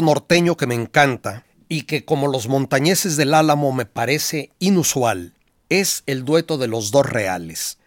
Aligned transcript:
Norteño 0.00 0.56
que 0.56 0.68
me 0.68 0.76
encanta 0.76 1.44
y 1.68 1.82
que 1.82 2.04
como 2.04 2.28
los 2.28 2.46
montañeses 2.46 3.16
del 3.16 3.34
Álamo 3.34 3.72
me 3.72 3.86
parece 3.86 4.52
inusual 4.60 5.34
es 5.68 6.04
el 6.06 6.24
dueto 6.24 6.58
de 6.58 6.68
los 6.68 6.92
dos 6.92 7.06
reales. 7.06 7.78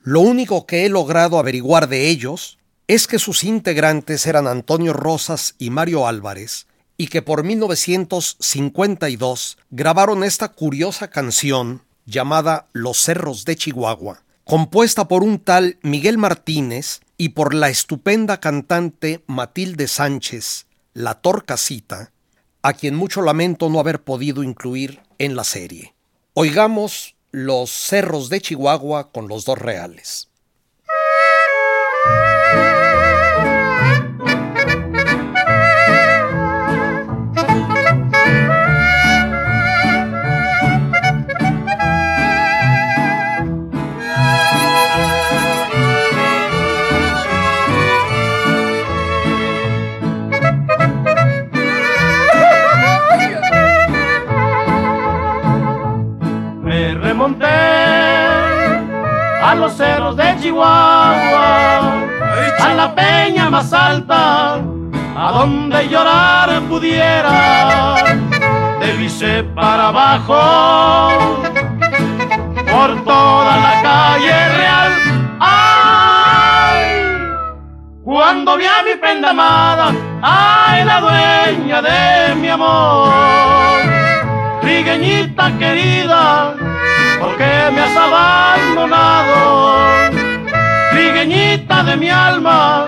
Lo 0.00 0.18
único 0.20 0.66
que 0.66 0.84
he 0.84 0.88
logrado 0.88 1.38
averiguar 1.38 1.88
de 1.88 2.08
ellos 2.08 2.58
es 2.88 3.06
que 3.06 3.20
sus 3.20 3.44
integrantes 3.44 4.26
eran 4.26 4.48
Antonio 4.48 4.92
Rosas 4.92 5.54
y 5.58 5.70
Mario 5.70 6.08
Álvarez 6.08 6.66
y 6.96 7.06
que 7.06 7.22
por 7.22 7.44
1952 7.44 9.58
grabaron 9.70 10.24
esta 10.24 10.48
curiosa 10.48 11.08
canción 11.08 11.82
llamada 12.04 12.66
Los 12.72 12.98
Cerros 12.98 13.44
de 13.44 13.54
Chihuahua, 13.56 14.24
compuesta 14.44 15.08
por 15.08 15.22
un 15.22 15.38
tal 15.38 15.78
Miguel 15.82 16.18
Martínez 16.18 17.00
y 17.16 17.30
por 17.30 17.54
la 17.54 17.68
estupenda 17.68 18.40
cantante 18.40 19.22
Matilde 19.26 19.88
Sánchez, 19.88 20.66
la 20.94 21.14
Torcasita, 21.20 22.12
a 22.62 22.72
quien 22.74 22.94
mucho 22.94 23.22
lamento 23.22 23.68
no 23.68 23.80
haber 23.80 24.02
podido 24.02 24.42
incluir 24.42 25.00
en 25.18 25.36
la 25.36 25.44
serie. 25.44 25.94
Oigamos 26.34 27.16
Los 27.30 27.70
Cerros 27.70 28.28
de 28.28 28.40
Chihuahua 28.40 29.10
con 29.10 29.28
los 29.28 29.44
dos 29.44 29.58
reales. 29.58 30.28
A 59.52 59.54
los 59.54 59.74
cerros 59.74 60.16
de 60.16 60.34
Chihuahua, 60.40 61.80
a 62.58 62.74
la 62.74 62.94
peña 62.94 63.50
más 63.50 63.70
alta, 63.70 64.54
a 64.54 65.32
donde 65.32 65.88
llorar 65.88 66.62
pudiera, 66.70 67.94
de 68.80 68.92
Vice 68.94 69.44
para 69.54 69.88
abajo, 69.88 71.42
por 72.70 73.04
toda 73.04 73.56
la 73.66 73.82
calle 73.82 74.48
real. 74.56 74.92
¡Ay! 75.38 76.82
Cuando 78.04 78.56
vi 78.56 78.64
a 78.64 78.82
mi 78.84 78.94
prenda 78.98 79.30
amada, 79.30 79.92
¡ay! 80.22 80.84
La 80.86 81.00
dueña 81.00 81.82
de 81.82 82.34
mi 82.36 82.48
amor, 82.48 83.12
trigueñita 84.62 85.52
querida 85.58 86.71
me 87.72 87.80
has 87.80 87.96
abandonado, 87.96 90.10
trigueñita 90.90 91.82
de 91.84 91.96
mi 91.96 92.10
alma, 92.10 92.86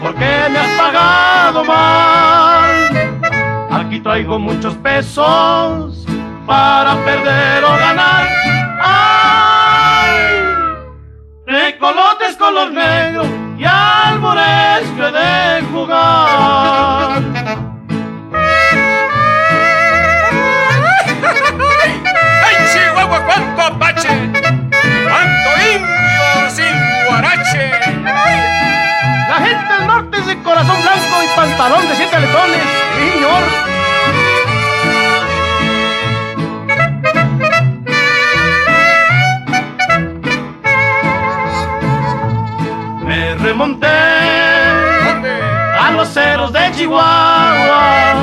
porque 0.00 0.48
me 0.50 0.58
has 0.58 0.80
pagado 0.80 1.64
mal. 1.64 2.90
Aquí 3.70 4.00
traigo 4.00 4.38
muchos 4.38 4.74
pesos 4.76 6.04
para 6.46 6.94
perder 7.04 7.64
o 7.64 7.70
ganar. 7.70 8.28
¡Ay! 8.82 10.42
De 11.46 11.78
colotes 11.78 12.36
color 12.36 12.70
negro 12.72 13.24
y 13.58 13.64
albores 13.64 14.86
que 14.96 15.10
de 15.10 15.62
jugar. 15.72 17.69
Pantalón 31.60 31.88
de 31.88 31.94
siete 31.94 32.18
letones, 32.20 32.62
señor. 32.96 33.42
Me 43.04 43.34
remonté 43.34 43.86
a 45.78 45.90
los 45.96 46.08
cerros 46.08 46.50
de 46.54 46.72
Chihuahua, 46.72 48.14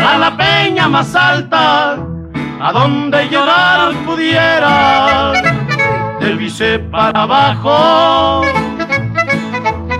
a 0.00 0.18
la 0.18 0.36
peña 0.36 0.88
más 0.88 1.14
alta, 1.14 1.98
a 2.60 2.72
donde 2.72 3.28
llorar 3.28 3.92
pudiera, 4.04 5.32
del 6.18 6.36
vice 6.36 6.80
para 6.80 7.22
abajo, 7.22 8.44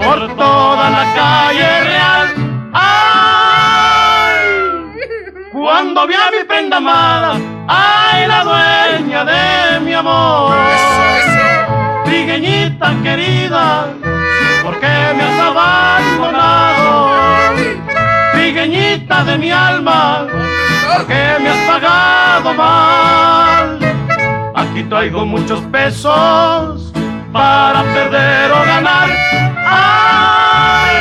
por 0.04 0.34
toda 0.34 0.90
la 0.90 1.14
calle 1.14 1.95
Cuando 5.66 6.06
vi 6.06 6.14
a 6.14 6.30
mi 6.30 6.44
prenda 6.46 6.76
amada, 6.76 7.40
¡ay, 7.66 8.28
la 8.28 8.44
dueña 8.44 9.24
de 9.24 9.80
mi 9.80 9.94
amor! 9.94 10.54
Trigueñita 12.04 12.94
querida, 13.02 13.88
¿por 14.62 14.78
qué 14.78 15.12
me 15.16 15.24
has 15.24 15.40
abandonado? 15.40 17.10
Trigueñita 18.34 19.24
de 19.24 19.38
mi 19.38 19.50
alma, 19.50 20.28
¿por 20.94 21.04
qué 21.08 21.36
me 21.40 21.48
has 21.48 21.58
pagado 21.66 22.54
mal? 22.54 23.80
Aquí 24.54 24.84
traigo 24.84 25.26
muchos 25.26 25.60
pesos 25.72 26.92
para 27.32 27.82
perder 27.82 28.52
o 28.52 28.64
ganar. 28.64 29.08
¡Ay! 29.66 30.94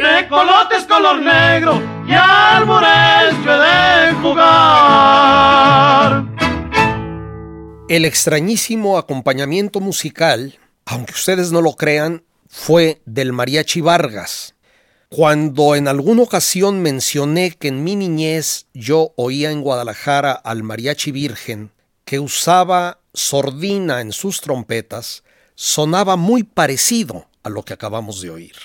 De 0.00 0.26
colotes 0.28 0.86
color 0.86 1.20
negro 1.20 1.87
y 2.08 2.12
he 2.12 3.44
de 3.44 4.14
jugar. 4.22 6.24
El 7.88 8.04
extrañísimo 8.04 8.98
acompañamiento 8.98 9.80
musical, 9.80 10.58
aunque 10.86 11.12
ustedes 11.12 11.52
no 11.52 11.60
lo 11.60 11.74
crean, 11.74 12.24
fue 12.48 13.02
del 13.04 13.32
mariachi 13.32 13.80
Vargas. 13.80 14.54
Cuando 15.10 15.74
en 15.74 15.88
alguna 15.88 16.22
ocasión 16.22 16.82
mencioné 16.82 17.52
que 17.52 17.68
en 17.68 17.84
mi 17.84 17.96
niñez 17.96 18.66
yo 18.74 19.12
oía 19.16 19.50
en 19.50 19.62
Guadalajara 19.62 20.32
al 20.32 20.62
mariachi 20.62 21.12
virgen, 21.12 21.70
que 22.04 22.18
usaba 22.18 23.00
sordina 23.14 24.00
en 24.00 24.12
sus 24.12 24.40
trompetas, 24.40 25.24
sonaba 25.54 26.16
muy 26.16 26.42
parecido 26.42 27.28
a 27.42 27.48
lo 27.48 27.64
que 27.64 27.72
acabamos 27.72 28.20
de 28.20 28.30
oír. 28.30 28.56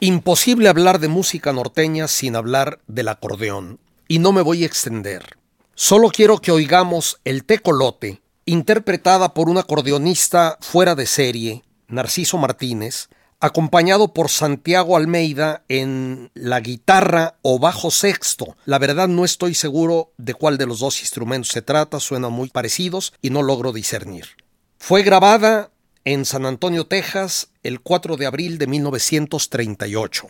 Imposible 0.00 0.68
hablar 0.68 0.98
de 0.98 1.08
música 1.08 1.54
norteña 1.54 2.06
sin 2.06 2.36
hablar 2.36 2.80
del 2.86 3.08
acordeón, 3.08 3.80
y 4.08 4.18
no 4.18 4.30
me 4.30 4.42
voy 4.42 4.62
a 4.62 4.66
extender. 4.66 5.38
Solo 5.74 6.10
quiero 6.10 6.38
que 6.38 6.52
oigamos 6.52 7.18
el 7.24 7.44
tecolote, 7.44 8.20
interpretada 8.44 9.32
por 9.32 9.48
un 9.48 9.56
acordeonista 9.56 10.58
fuera 10.60 10.94
de 10.94 11.06
serie, 11.06 11.62
Narciso 11.88 12.36
Martínez, 12.36 13.08
acompañado 13.40 14.12
por 14.12 14.28
Santiago 14.28 14.98
Almeida 14.98 15.64
en 15.70 16.30
la 16.34 16.60
guitarra 16.60 17.36
o 17.40 17.58
bajo 17.58 17.90
sexto. 17.90 18.54
La 18.66 18.78
verdad 18.78 19.08
no 19.08 19.24
estoy 19.24 19.54
seguro 19.54 20.12
de 20.18 20.34
cuál 20.34 20.58
de 20.58 20.66
los 20.66 20.80
dos 20.80 21.00
instrumentos 21.00 21.52
se 21.52 21.62
trata, 21.62 22.00
suenan 22.00 22.32
muy 22.32 22.50
parecidos 22.50 23.14
y 23.22 23.30
no 23.30 23.42
logro 23.42 23.72
discernir. 23.72 24.26
Fue 24.78 25.02
grabada 25.02 25.70
en 26.06 26.24
San 26.24 26.46
Antonio, 26.46 26.86
Texas, 26.86 27.48
el 27.64 27.80
4 27.80 28.16
de 28.16 28.26
abril 28.26 28.58
de 28.58 28.68
1938. 28.68 30.28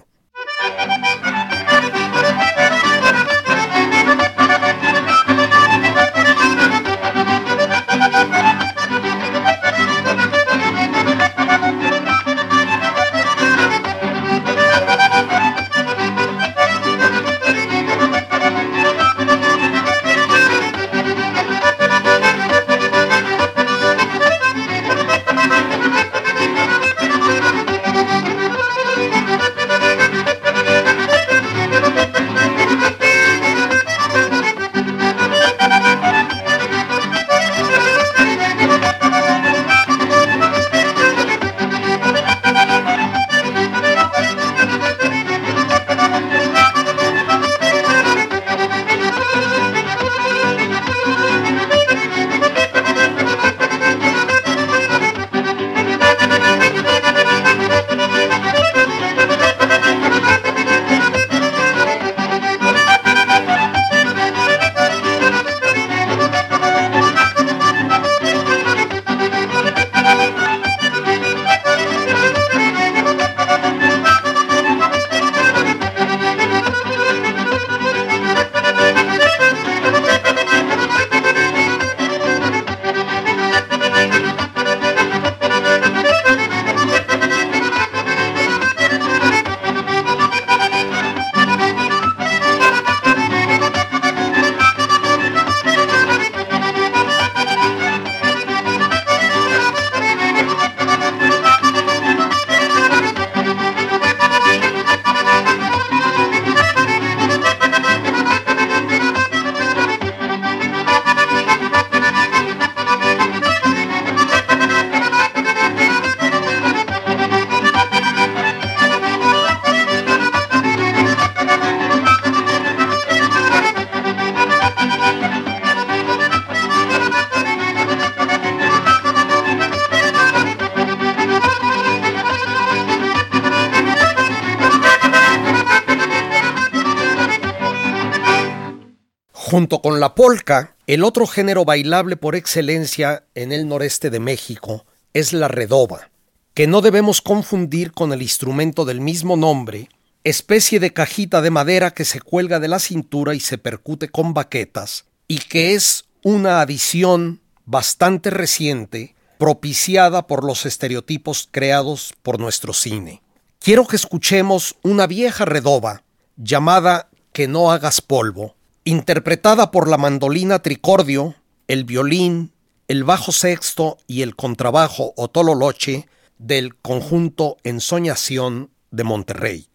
El 140.88 141.04
otro 141.04 141.28
género 141.28 141.64
bailable 141.64 142.16
por 142.16 142.34
excelencia 142.34 143.24
en 143.36 143.52
el 143.52 143.68
noreste 143.68 144.10
de 144.10 144.18
México 144.18 144.84
es 145.14 145.32
la 145.32 145.46
redoba, 145.46 146.10
que 146.52 146.66
no 146.66 146.80
debemos 146.80 147.20
confundir 147.20 147.92
con 147.92 148.12
el 148.12 148.22
instrumento 148.22 148.84
del 148.84 149.00
mismo 149.00 149.36
nombre, 149.36 149.88
especie 150.24 150.80
de 150.80 150.92
cajita 150.92 151.42
de 151.42 151.50
madera 151.50 151.92
que 151.92 152.04
se 152.04 152.20
cuelga 152.20 152.58
de 152.58 152.66
la 152.66 152.80
cintura 152.80 153.36
y 153.36 153.40
se 153.40 153.56
percute 153.56 154.08
con 154.08 154.34
baquetas, 154.34 155.04
y 155.28 155.38
que 155.38 155.74
es 155.74 156.06
una 156.24 156.60
adición 156.60 157.40
bastante 157.64 158.30
reciente 158.30 159.14
propiciada 159.38 160.26
por 160.26 160.42
los 160.42 160.66
estereotipos 160.66 161.48
creados 161.52 162.14
por 162.24 162.40
nuestro 162.40 162.72
cine. 162.72 163.22
Quiero 163.60 163.86
que 163.86 163.94
escuchemos 163.94 164.74
una 164.82 165.06
vieja 165.06 165.44
redoba 165.44 166.02
llamada 166.36 167.10
Que 167.32 167.46
no 167.46 167.70
hagas 167.70 168.00
polvo, 168.00 168.56
interpretada 168.86 169.72
por 169.72 169.88
la 169.88 169.98
mandolina 169.98 170.60
tricordio, 170.60 171.34
el 171.66 171.84
violín, 171.84 172.52
el 172.86 173.02
bajo 173.02 173.32
sexto 173.32 173.98
y 174.06 174.22
el 174.22 174.36
contrabajo 174.36 175.12
o 175.16 175.28
tololoche 175.28 176.08
del 176.38 176.76
conjunto 176.76 177.56
Ensoñación 177.64 178.70
de 178.93 179.05
Monterrey. 179.05 179.69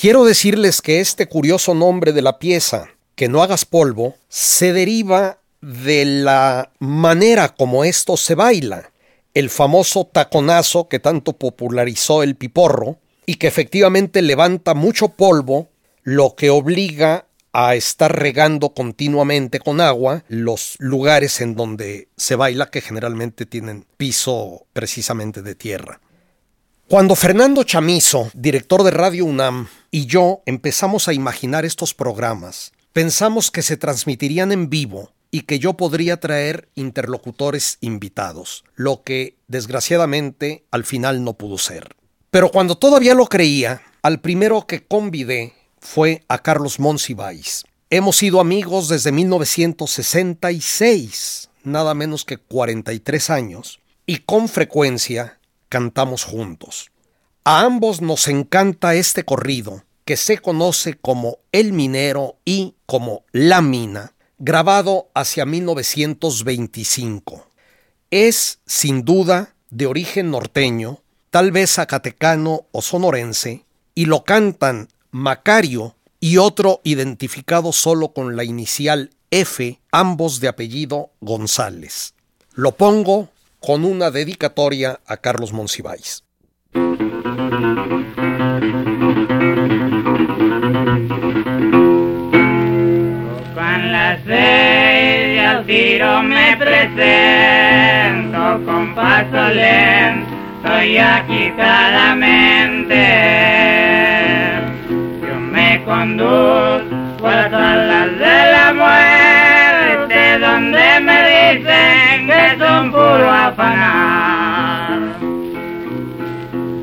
Quiero 0.00 0.24
decirles 0.24 0.80
que 0.80 1.00
este 1.00 1.26
curioso 1.26 1.74
nombre 1.74 2.14
de 2.14 2.22
la 2.22 2.38
pieza, 2.38 2.88
que 3.16 3.28
no 3.28 3.42
hagas 3.42 3.66
polvo, 3.66 4.16
se 4.30 4.72
deriva 4.72 5.40
de 5.60 6.06
la 6.06 6.72
manera 6.78 7.50
como 7.50 7.84
esto 7.84 8.16
se 8.16 8.34
baila, 8.34 8.92
el 9.34 9.50
famoso 9.50 10.08
taconazo 10.10 10.88
que 10.88 11.00
tanto 11.00 11.34
popularizó 11.34 12.22
el 12.22 12.34
piporro 12.34 12.96
y 13.26 13.34
que 13.34 13.46
efectivamente 13.46 14.22
levanta 14.22 14.72
mucho 14.72 15.10
polvo, 15.10 15.68
lo 16.02 16.34
que 16.34 16.48
obliga 16.48 17.26
a 17.52 17.74
estar 17.74 18.18
regando 18.18 18.72
continuamente 18.72 19.58
con 19.58 19.82
agua 19.82 20.24
los 20.28 20.76
lugares 20.78 21.42
en 21.42 21.56
donde 21.56 22.08
se 22.16 22.36
baila 22.36 22.70
que 22.70 22.80
generalmente 22.80 23.44
tienen 23.44 23.84
piso 23.98 24.64
precisamente 24.72 25.42
de 25.42 25.54
tierra. 25.54 26.00
Cuando 26.90 27.14
Fernando 27.14 27.62
Chamizo, 27.62 28.32
director 28.34 28.82
de 28.82 28.90
Radio 28.90 29.24
UNAM, 29.24 29.68
y 29.92 30.06
yo 30.06 30.42
empezamos 30.44 31.06
a 31.06 31.12
imaginar 31.12 31.64
estos 31.64 31.94
programas, 31.94 32.72
pensamos 32.92 33.52
que 33.52 33.62
se 33.62 33.76
transmitirían 33.76 34.50
en 34.50 34.68
vivo 34.68 35.12
y 35.30 35.42
que 35.42 35.60
yo 35.60 35.74
podría 35.74 36.18
traer 36.18 36.68
interlocutores 36.74 37.78
invitados, 37.80 38.64
lo 38.74 39.04
que 39.04 39.36
desgraciadamente 39.46 40.64
al 40.72 40.84
final 40.84 41.22
no 41.22 41.34
pudo 41.34 41.58
ser. 41.58 41.94
Pero 42.32 42.50
cuando 42.50 42.76
todavía 42.76 43.14
lo 43.14 43.26
creía, 43.26 43.82
al 44.02 44.20
primero 44.20 44.66
que 44.66 44.82
convidé 44.82 45.52
fue 45.78 46.24
a 46.26 46.38
Carlos 46.38 46.80
Monsiváis. 46.80 47.62
Hemos 47.90 48.16
sido 48.16 48.40
amigos 48.40 48.88
desde 48.88 49.12
1966, 49.12 51.50
nada 51.62 51.94
menos 51.94 52.24
que 52.24 52.38
43 52.38 53.30
años, 53.30 53.78
y 54.06 54.16
con 54.16 54.48
frecuencia 54.48 55.38
cantamos 55.70 56.24
juntos. 56.24 56.90
A 57.44 57.62
ambos 57.62 58.02
nos 58.02 58.28
encanta 58.28 58.94
este 58.94 59.24
corrido, 59.24 59.84
que 60.04 60.18
se 60.18 60.38
conoce 60.38 60.94
como 60.94 61.38
El 61.52 61.72
Minero 61.72 62.36
y 62.44 62.74
como 62.84 63.24
La 63.32 63.62
Mina, 63.62 64.12
grabado 64.38 65.08
hacia 65.14 65.46
1925. 65.46 67.48
Es, 68.10 68.58
sin 68.66 69.04
duda, 69.04 69.54
de 69.70 69.86
origen 69.86 70.30
norteño, 70.30 71.00
tal 71.30 71.52
vez 71.52 71.74
zacatecano 71.74 72.66
o 72.72 72.82
sonorense, 72.82 73.64
y 73.94 74.06
lo 74.06 74.24
cantan 74.24 74.88
Macario 75.12 75.96
y 76.18 76.36
otro 76.36 76.80
identificado 76.84 77.72
solo 77.72 78.12
con 78.12 78.36
la 78.36 78.44
inicial 78.44 79.10
F, 79.30 79.80
ambos 79.92 80.40
de 80.40 80.48
apellido 80.48 81.12
González. 81.20 82.14
Lo 82.52 82.76
pongo 82.76 83.30
con 83.60 83.84
una 83.84 84.10
dedicatoria 84.10 84.98
a 85.06 85.18
Carlos 85.18 85.52
Monsiváis. 85.52 86.24
seis 94.26 95.40
al 95.40 95.64
tiro 95.66 96.22
me 96.22 96.56
presento 96.56 98.64
con 98.64 98.94
paso 98.94 99.48
lento 99.54 100.82
y 100.84 100.96
agitadamente. 100.98 103.06
Yo 105.22 105.34
me 105.40 105.82
conduzco 105.84 107.26
a 107.26 107.48
las 107.48 108.18
de 108.18 108.52
la 108.52 108.72
muerte 108.74 110.38
donde 110.38 110.89
puro 113.10 113.30
afanar. 113.30 114.98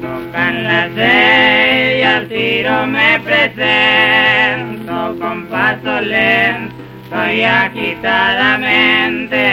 Tocan 0.02 0.64
las 0.64 0.90
seis 0.96 2.00
y 2.00 2.04
al 2.04 2.28
tiro 2.28 2.88
me 2.88 3.20
presento 3.22 5.16
con 5.20 5.46
paso 5.48 6.02
lento 6.02 6.76
soy 7.10 7.44
agitadamente. 7.44 9.46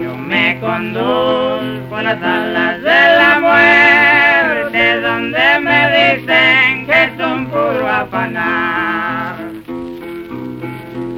Yo 0.00 0.16
me 0.16 0.58
conduzco 0.60 1.96
a 1.96 2.02
las 2.02 2.22
alas 2.22 2.80
de 2.80 3.16
la 3.20 3.38
muerte, 3.40 5.00
donde 5.02 5.60
me 5.60 5.90
dicen 5.98 6.86
que 6.86 7.04
es 7.04 7.12
un 7.20 7.46
puro 7.46 7.86
afanar. 7.88 9.36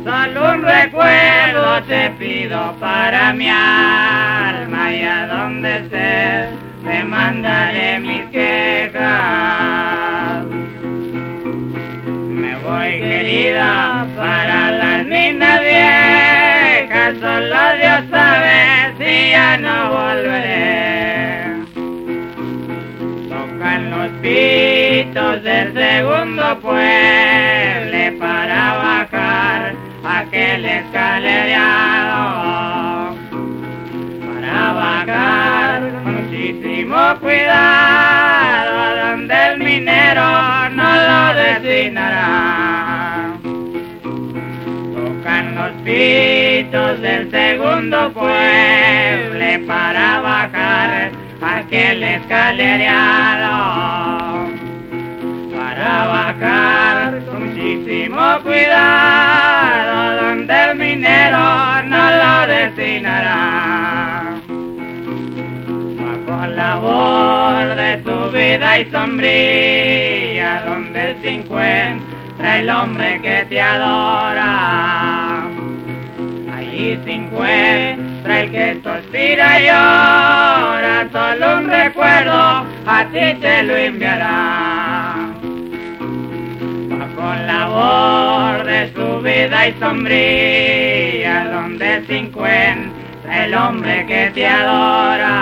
Solo 0.04 0.52
un 0.54 0.62
recuerdo 0.62 1.33
te 1.82 2.10
pido 2.18 2.74
para 2.80 3.32
mi 3.32 3.48
alma 3.48 4.92
y 4.92 5.02
a 5.02 5.26
donde 5.26 5.76
estés 5.78 6.48
te 6.84 7.04
mandaré 7.04 8.00
mis 8.00 8.24
quejas 8.30 9.64
voy 12.64 12.98
querida 12.98 14.06
para 14.16 14.70
las 14.70 15.06
minas 15.06 15.60
viejas, 15.60 17.14
solo 17.20 17.56
Dios 17.78 18.04
sabe 18.10 18.94
si 18.98 19.30
ya 19.30 19.56
no 19.58 19.90
volveré. 19.90 21.44
Tocan 23.28 23.90
los 23.90 24.08
pitos 24.22 25.42
del 25.42 25.72
segundo 25.74 26.58
pueblo 26.60 28.18
para 28.18 28.74
bajar 28.74 29.03
aquel 30.18 30.64
escalereado. 30.64 33.16
Para 34.42 35.06
con 35.06 36.14
muchísimo 36.14 36.96
cuidado 37.20 39.10
donde 39.10 39.34
el 39.46 39.58
minero 39.58 40.22
no 40.70 40.90
lo 41.08 41.34
destinará. 41.34 43.32
Tocan 44.94 45.44
los 45.56 45.72
pitos 45.82 47.00
del 47.00 47.30
segundo 47.30 48.12
pueblo 48.12 49.66
para 49.66 50.20
bajar 50.20 51.10
aquel 51.40 52.02
escalereado. 52.02 54.33
Para 56.04 56.34
bajar 56.34 57.24
con 57.24 57.48
muchísimo 57.48 58.20
cuidado 58.42 60.22
donde 60.22 60.54
el 60.64 60.76
minero 60.76 61.82
no 61.84 62.10
lo 62.10 62.46
destinará 62.46 63.64
labor 66.56 67.74
de 67.74 67.96
tu 67.98 68.30
vida 68.30 68.78
y 68.78 68.90
sombría, 68.90 70.62
donde 70.66 71.16
se 71.22 71.28
encuentra 71.30 72.58
el 72.58 72.70
hombre 72.70 73.20
que 73.22 73.46
te 73.48 73.60
adora. 73.60 75.44
Allí 76.54 76.98
se 77.04 77.12
encuentra 77.12 78.40
el 78.40 78.50
que 78.50 78.80
suspira 78.82 79.60
y 79.60 79.64
llora, 79.66 81.08
solo 81.10 81.58
un 81.58 81.68
recuerdo 81.68 82.66
a 82.86 83.04
ti 83.12 83.34
te 83.40 83.62
lo 83.62 83.76
enviará. 83.76 85.13
Labor 87.74 88.64
de 88.64 88.92
su 88.94 89.20
vida 89.20 89.66
y 89.66 89.72
sombría, 89.80 91.50
donde 91.52 92.06
se 92.06 92.18
encuentra 92.18 93.44
el 93.44 93.54
hombre 93.54 94.06
que 94.06 94.30
te 94.32 94.46
adora. 94.46 95.32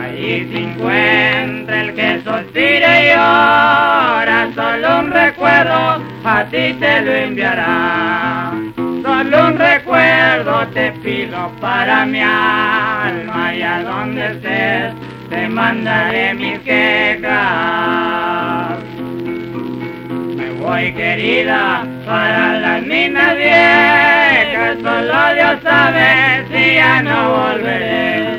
Allí 0.00 0.48
se 0.52 0.58
encuentra 0.58 1.80
el 1.80 1.92
que 1.94 2.20
suspira 2.22 3.00
y 3.00 3.08
llora, 3.08 4.48
solo 4.54 5.00
un 5.00 5.10
recuerdo 5.10 6.04
a 6.24 6.44
ti 6.44 6.72
te 6.74 7.00
lo 7.00 7.12
enviará. 7.12 8.52
Solo 8.76 9.48
un 9.48 9.58
recuerdo 9.58 10.68
te 10.68 10.92
pido 11.02 11.50
para 11.60 12.06
mi 12.06 12.20
alma 12.20 13.54
y 13.56 13.62
a 13.62 13.82
donde 13.82 14.26
estés 14.26 14.94
te 15.30 15.48
mandaré 15.48 16.32
mis 16.34 16.60
quejas 16.60 18.37
querida 20.86 21.86
para 22.06 22.58
las 22.60 22.82
minas 22.86 23.36
viejas, 23.36 24.78
Dios 24.78 25.62
sabe 25.62 26.46
si 26.48 26.74
ya 26.74 27.02
no 27.02 27.18
volveré. 27.32 28.38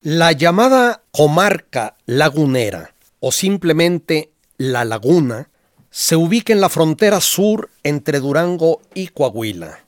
La 0.00 0.32
llamada 0.32 1.02
comarca 1.10 1.96
lagunera 2.06 2.94
o 3.20 3.30
simplemente 3.32 4.32
la 4.56 4.84
laguna 4.84 5.48
se 5.90 6.16
ubica 6.16 6.52
en 6.52 6.60
la 6.60 6.70
frontera 6.70 7.20
sur 7.20 7.68
entre 7.82 8.18
Durango 8.18 8.80
y 8.94 9.08
Coahuila. 9.08 9.84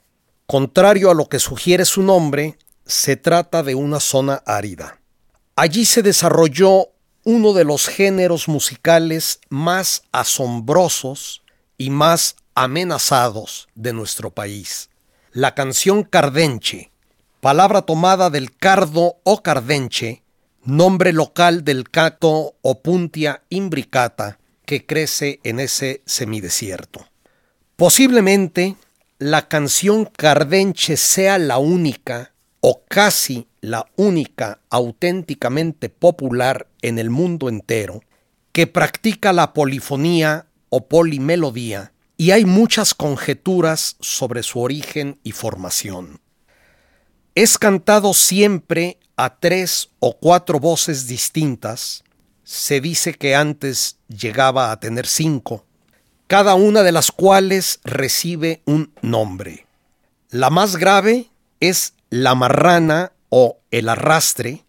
Contrario 0.47 1.11
a 1.11 1.15
lo 1.15 1.29
que 1.29 1.39
sugiere 1.39 1.85
su 1.87 2.03
nombre, 2.03 2.59
se 2.85 3.17
trata 3.17 3.63
de 3.63 3.75
una 3.75 4.01
zona 4.01 4.43
árida. 4.45 4.99
Allí 5.57 5.85
se 5.85 6.03
desarrolló 6.03 6.94
uno 7.25 7.55
de 7.55 7.65
los 7.65 7.89
géneros 7.89 8.49
musicales 8.49 9.41
más 9.49 10.03
asombrosos 10.13 11.43
y 11.79 11.91
más 11.91 12.37
amenazados 12.55 13.69
de 13.75 13.93
nuestro 13.93 14.31
país. 14.31 14.91
La 15.33 15.55
canción 15.55 16.05
cardenche, 16.05 16.93
palabra 17.41 17.83
tomada 17.83 18.31
del 18.31 18.55
cardo 18.55 19.17
o 19.25 19.43
cardenche, 19.43 20.23
nombre 20.63 21.13
local 21.13 21.65
del 21.65 21.91
cacto 21.91 22.55
Opuntia 22.63 23.43
imbricata 23.49 24.39
que 24.67 24.87
crece 24.87 25.41
en 25.45 25.61
ese 25.61 26.03
semidesierto. 26.07 27.07
Posiblemente 27.77 28.77
la 29.19 29.49
canción 29.49 30.05
cardenche 30.05 30.97
sea 30.97 31.39
la 31.39 31.59
única 31.59 32.34
o 32.67 32.83
casi 32.89 33.47
la 33.61 33.85
única 33.95 34.59
auténticamente 34.71 35.91
popular 35.91 36.67
en 36.81 36.99
el 36.99 37.11
mundo 37.11 37.51
entero 37.51 38.01
que 38.53 38.67
practica 38.67 39.35
la 39.35 39.53
polifonía 39.53 40.47
o 40.71 40.89
polimelodía 40.89 41.93
y 42.17 42.31
hay 42.31 42.47
muchas 42.47 42.95
conjeturas 42.95 43.97
sobre 44.01 44.43
su 44.43 44.61
origen 44.61 45.21
y 45.23 45.33
formación. 45.33 46.23
Es 47.35 47.59
cantado 47.59 48.15
siempre 48.15 48.99
a 49.19 49.39
tres 49.39 49.91
o 49.99 50.17
cuatro 50.17 50.59
voces 50.59 51.07
distintas, 51.07 52.03
se 52.45 52.81
dice 52.81 53.13
que 53.13 53.35
antes 53.35 53.99
llegaba 54.09 54.73
a 54.73 54.81
tener 54.81 55.07
cinco, 55.07 55.67
cada 56.29 56.55
una 56.55 56.83
de 56.83 56.93
las 56.93 57.13
cuales 57.13 57.81
recibe 57.85 58.63
un 58.65 58.95
nombre. 59.03 59.67
La 60.31 60.49
más 60.49 60.77
grave 60.77 61.29
es 61.61 61.94
la 62.11 62.35
marrana 62.35 63.13
o 63.29 63.59
el 63.71 63.89
arrastre, 63.89 64.65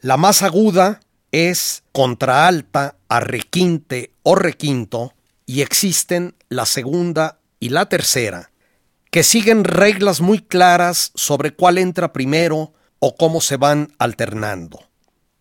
la 0.00 0.16
más 0.16 0.42
aguda 0.42 1.00
es 1.32 1.82
contraalta, 1.92 2.96
arrequinte 3.08 4.12
o 4.22 4.34
requinto, 4.34 5.14
y 5.44 5.62
existen 5.62 6.34
la 6.48 6.66
segunda 6.66 7.38
y 7.60 7.68
la 7.68 7.88
tercera, 7.88 8.50
que 9.10 9.22
siguen 9.22 9.64
reglas 9.64 10.20
muy 10.20 10.40
claras 10.40 11.12
sobre 11.14 11.52
cuál 11.52 11.78
entra 11.78 12.12
primero 12.12 12.72
o 12.98 13.16
cómo 13.16 13.40
se 13.40 13.56
van 13.56 13.92
alternando. 13.98 14.80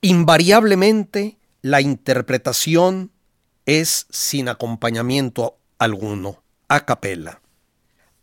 Invariablemente, 0.02 1.38
la 1.62 1.82
interpretación 1.82 3.12
es 3.66 4.06
sin 4.12 4.50
acompañamiento 4.50 5.58
alguno, 5.80 6.44
a 6.68 6.86
capela. 6.86 7.42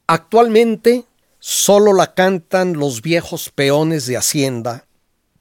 Actualmente 0.06 1.06
solo 1.42 1.92
la 1.92 2.14
cantan 2.14 2.74
los 2.74 3.02
viejos 3.02 3.50
peones 3.50 4.06
de 4.06 4.16
Hacienda, 4.16 4.86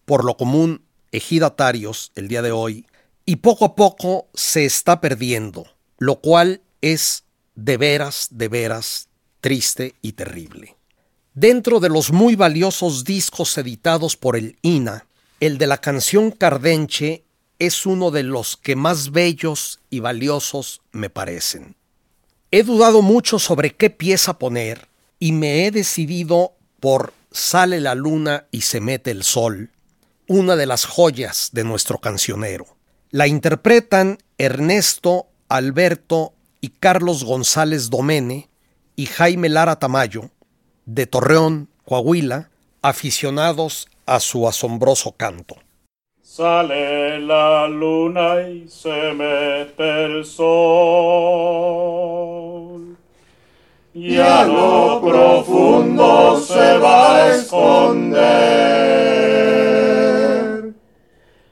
por 0.06 0.26
lo 0.26 0.36
común 0.36 0.82
ejidatarios 1.12 2.12
el 2.16 2.28
día 2.28 2.42
de 2.42 2.52
hoy, 2.52 2.88
y 3.24 3.36
poco 3.36 3.66
a 3.66 3.76
poco 3.76 4.28
se 4.34 4.66
está 4.66 5.00
perdiendo, 5.00 5.68
lo 6.00 6.20
cual 6.20 6.62
es 6.82 7.26
de 7.54 7.78
veras, 7.78 8.30
de 8.32 8.48
veras 8.48 9.10
triste 9.42 9.94
y 10.02 10.14
terrible. 10.14 10.76
Dentro 11.36 11.80
de 11.80 11.90
los 11.90 12.12
muy 12.12 12.36
valiosos 12.36 13.04
discos 13.04 13.56
editados 13.60 14.18
por 14.18 14.36
el 14.36 14.58
INA, 14.64 15.06
el 15.40 15.60
de 15.60 15.68
la 15.68 15.78
canción 15.78 16.32
Cardenche 16.32 17.26
es 17.60 17.86
uno 17.86 18.10
de 18.10 18.24
los 18.24 18.58
que 18.58 18.76
más 18.76 19.12
bellos 19.12 19.80
y 19.92 20.00
valiosos 20.00 20.82
me 20.92 21.12
parecen. 21.12 21.76
He 22.50 22.64
dudado 22.64 23.04
mucho 23.04 23.38
sobre 23.38 23.76
qué 23.76 23.92
pieza 23.92 24.40
poner 24.40 24.90
y 25.22 25.32
me 25.34 25.66
he 25.66 25.72
decidido 25.72 26.56
por 26.82 27.14
Sale 27.32 27.80
la 27.80 27.96
luna 27.96 28.48
y 28.52 28.62
se 28.62 28.82
mete 28.82 29.12
el 29.12 29.24
sol, 29.24 29.70
una 30.28 30.58
de 30.58 30.66
las 30.66 30.84
joyas 30.84 31.52
de 31.54 31.64
nuestro 31.64 32.00
cancionero. 32.00 32.66
La 33.10 33.28
interpretan 33.28 34.18
Ernesto, 34.38 35.28
Alberto 35.48 36.34
y 36.60 36.72
Carlos 36.72 37.24
González 37.24 37.90
Domene 37.90 38.50
y 38.98 39.06
Jaime 39.06 39.48
Lara 39.48 39.78
Tamayo, 39.78 40.32
de 40.86 41.06
Torreón, 41.06 41.70
Coahuila, 41.86 42.50
aficionados 42.82 43.88
a 44.06 44.20
su 44.20 44.46
asombroso 44.48 45.14
canto. 45.14 45.56
Sale 46.22 47.20
la 47.20 47.68
luna 47.68 48.42
y 48.42 48.68
se 48.68 49.14
mete 49.14 50.06
el 50.06 50.26
sol. 50.26 51.62
Y 53.94 54.18
a 54.18 54.46
lo 54.46 55.02
profundo 55.02 56.40
se 56.40 56.78
va 56.78 57.16
a 57.16 57.36
esconder. 57.36 58.22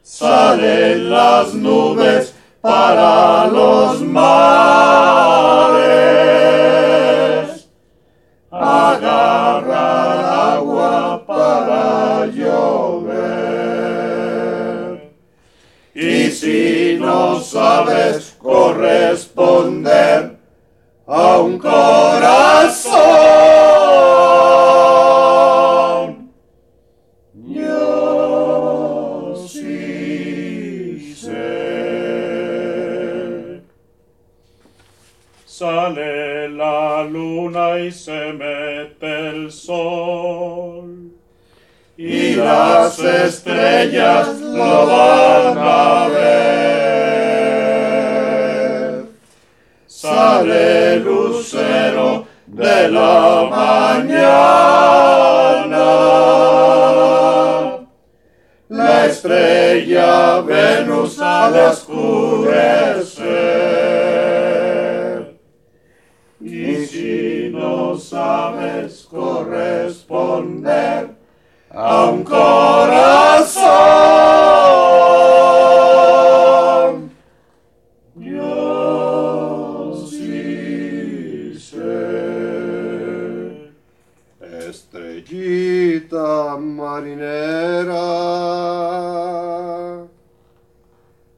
Salen 0.01 1.09
las 1.09 1.53
nubes 1.53 2.33
para 2.61 3.45
los 3.47 4.01
mares. 4.03 4.29
Agarrar 8.49 10.19
agua 10.55 11.25
para 11.27 12.25
llover. 12.27 13.19
Y 15.93 16.31
si 16.31 16.95
no 16.97 17.41
sabes 17.41 18.37
corresponder 18.41 20.38
a 21.11 21.39
un 21.39 21.57
corazón, 21.57 22.99
yo 27.33 29.33
sí 29.47 31.15
sé. 31.15 31.31
Sale 35.45 36.49
la 36.49 37.03
luna 37.05 37.79
y 37.79 37.91
se 37.91 38.31
mete 38.33 39.29
el 39.29 39.51
sol 39.51 41.11
y 41.97 42.35
las 42.35 42.99
estrellas 42.99 44.39
lo 44.39 44.85
van 44.85 45.57
a 45.57 46.07
ver. 46.07 46.19
Sale 49.87 50.88
lucero 50.99 52.25
de 52.47 52.89
la 52.89 53.47
mañana. 53.49 54.19
La 58.69 59.05
estrella 59.05 60.41
Venus 60.41 61.19
al 61.19 61.55
oscurecer. 61.55 63.29
Y 66.41 66.85
si 66.85 67.51
no 67.53 67.97
sabes 67.97 69.07
corresponder, 69.09 71.09
a 71.71 72.05
un 72.05 72.23
corazón. 72.23 74.18
Marinera, 86.99 88.07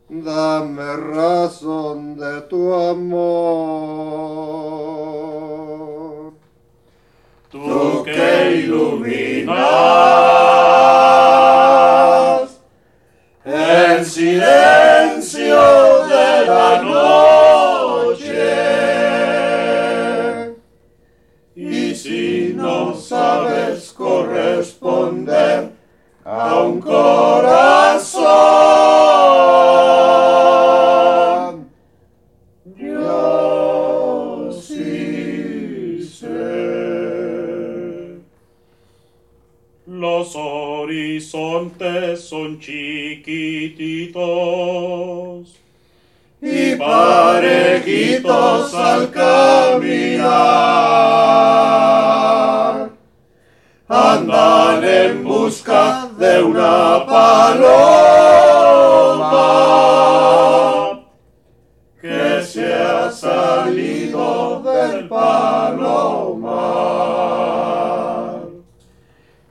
dame 0.10 0.96
razón 1.14 2.18
de 2.18 2.42
tu 2.50 2.74
amor. 2.74 3.22
Tú 7.52 8.04
que 8.04 8.64
iluminas 8.64 9.60
el 13.46 14.06
silencio 14.06 15.62
de 16.08 16.46
la 16.48 16.82
noche. 16.82 17.41
Corazón, 26.92 28.22
sí. 34.62 35.02
Los 39.88 40.36
horizontes 40.36 42.22
son 42.28 42.60
chiquititos 42.60 43.92
y 46.42 46.76
parejitos 46.76 48.74
al 48.74 49.12
caminar. 49.12 50.32
de 56.18 56.44
una 56.44 57.06
paloma 57.06 57.62
que 62.00 62.42
se 62.44 62.74
ha 62.74 63.12
salido 63.12 64.62
del 64.62 65.10
palomar. 65.10 65.82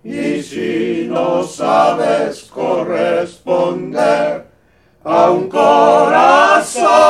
Y 0.02 0.42
si 0.42 1.06
no 1.10 1.42
sabes 1.42 2.44
corresponder 2.44 4.46
a 5.04 5.30
un 5.30 5.48
corazón, 5.48 7.09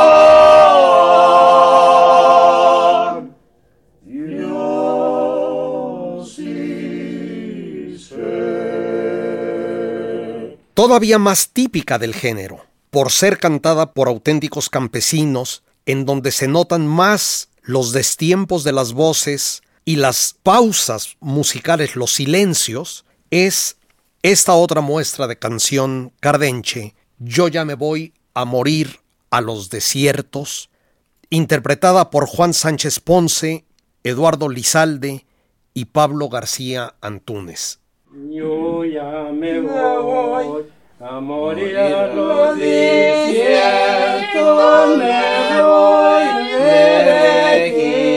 todavía 10.80 11.18
más 11.18 11.50
típica 11.50 11.98
del 11.98 12.14
género, 12.14 12.64
por 12.88 13.12
ser 13.12 13.36
cantada 13.36 13.92
por 13.92 14.08
auténticos 14.08 14.70
campesinos, 14.70 15.62
en 15.84 16.06
donde 16.06 16.32
se 16.32 16.48
notan 16.48 16.86
más 16.86 17.50
los 17.60 17.92
destiempos 17.92 18.64
de 18.64 18.72
las 18.72 18.94
voces 18.94 19.60
y 19.84 19.96
las 19.96 20.36
pausas 20.42 21.18
musicales, 21.20 21.96
los 21.96 22.14
silencios, 22.14 23.04
es 23.30 23.76
esta 24.22 24.54
otra 24.54 24.80
muestra 24.80 25.26
de 25.26 25.38
canción 25.38 26.14
cardenche, 26.18 26.94
Yo 27.18 27.48
ya 27.48 27.66
me 27.66 27.74
voy 27.74 28.14
a 28.32 28.46
morir 28.46 29.00
a 29.28 29.42
los 29.42 29.68
desiertos, 29.68 30.70
interpretada 31.28 32.08
por 32.08 32.26
Juan 32.26 32.54
Sánchez 32.54 33.00
Ponce, 33.00 33.66
Eduardo 34.02 34.48
Lizalde 34.48 35.26
y 35.74 35.84
Pablo 35.84 36.30
García 36.30 36.94
Antúnez. 37.02 37.79
Yo 38.12 38.84
ya 38.84 39.30
me 39.32 39.60
voy 39.60 40.66
a 40.98 41.20
morir 41.20 41.78
a 41.78 42.08
los 42.12 42.58
desiertos, 42.58 43.38
me 44.98 45.62
voy 45.62 46.24
elegido. 46.58 48.09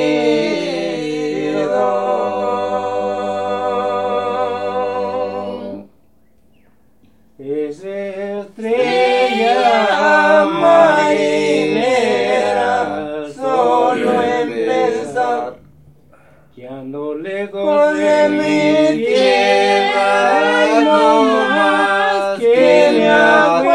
Lejos 17.34 17.98
de 17.98 18.30
mi 18.30 19.06
tierra, 19.06 20.82
no 20.84 21.24
más 21.50 22.40
que 22.40 22.90
me 22.94 23.10
acuerdo. 23.10 23.73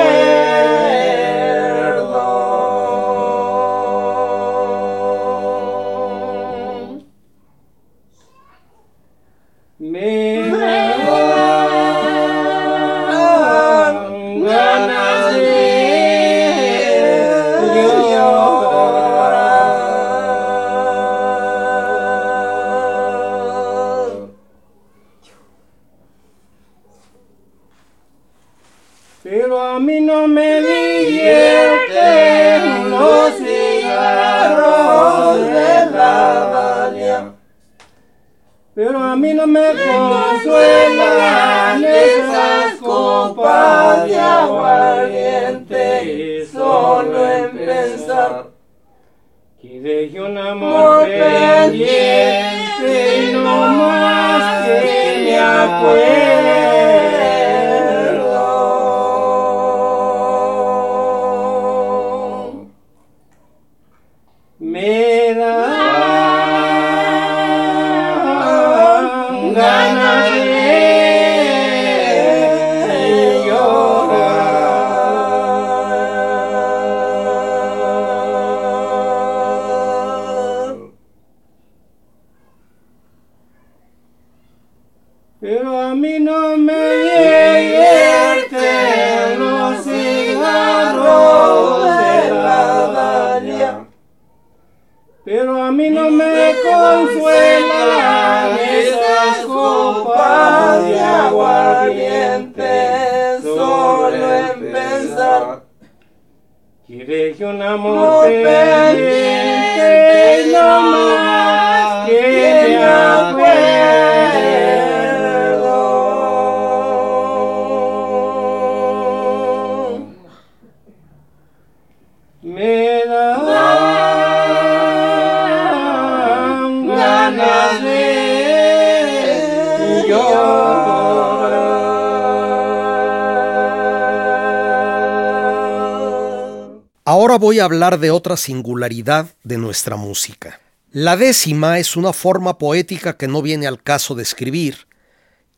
Ahora 137.21 137.37
voy 137.37 137.59
a 137.59 137.65
hablar 137.65 137.99
de 137.99 138.13
otra 138.13 138.37
singularidad 138.37 139.35
de 139.43 139.59
nuestra 139.59 139.97
música. 139.97 140.61
La 140.93 141.17
décima 141.17 141.81
es 141.81 141.97
una 141.97 142.13
forma 142.13 142.59
poética 142.59 143.17
que 143.17 143.27
no 143.27 143.43
viene 143.43 143.67
al 143.67 143.83
caso 143.83 144.15
de 144.15 144.23
escribir, 144.23 144.87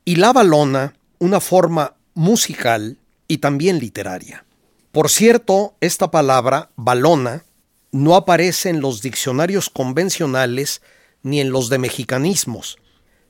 y 0.07 0.17
la 0.17 0.33
balona 0.33 0.95
una 1.19 1.39
forma 1.39 1.97
musical 2.15 2.97
y 3.29 3.39
también 3.39 3.79
literaria. 3.79 4.47
Por 4.91 5.11
cierto, 5.11 5.75
esta 5.83 6.11
palabra, 6.11 6.71
balona, 6.77 7.45
no 7.93 8.15
aparece 8.15 8.71
en 8.71 8.81
los 8.81 9.03
diccionarios 9.03 9.69
convencionales 9.69 10.81
ni 11.23 11.43
en 11.43 11.53
los 11.53 11.69
de 11.69 11.77
mexicanismos, 11.77 12.79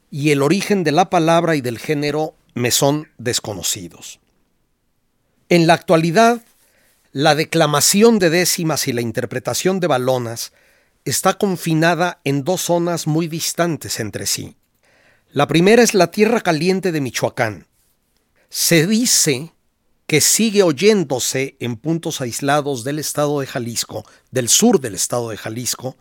y 0.09 0.31
el 0.31 0.43
origen 0.43 0.85
de 0.85 0.93
la 0.93 1.11
palabra 1.11 1.57
y 1.57 1.63
del 1.63 1.81
género 1.81 2.37
me 2.55 2.71
son 2.71 3.09
desconocidos. 3.19 4.21
En 5.49 5.67
la 5.67 5.75
actualidad, 5.75 6.45
la 7.13 7.35
declamación 7.35 8.19
de 8.21 8.31
décimas 8.31 8.87
y 8.87 8.93
la 8.93 9.01
interpretación 9.01 9.81
de 9.81 9.89
balonas 9.89 10.53
está 11.05 11.35
confinada 11.35 12.21
en 12.25 12.45
dos 12.45 12.63
zonas 12.63 13.07
muy 13.07 13.27
distantes 13.27 13.99
entre 13.99 14.27
sí. 14.27 14.57
La 15.33 15.49
primera 15.49 15.83
es 15.83 15.95
la 15.95 16.11
tierra 16.11 16.41
caliente 16.41 16.93
de 16.93 17.01
Michoacán. 17.01 17.67
Se 18.49 18.87
dice 18.87 19.53
que 20.07 20.21
sigue 20.21 20.63
oyéndose 20.63 21.57
en 21.61 21.77
puntos 21.77 22.21
aislados 22.21 22.85
del 22.85 22.99
estado 22.99 23.41
de 23.41 23.47
Jalisco, 23.47 24.05
del 24.31 24.49
sur 24.49 24.81
del 24.81 24.95
estado 24.95 25.31
de 25.31 25.37
Jalisco, 25.37 25.97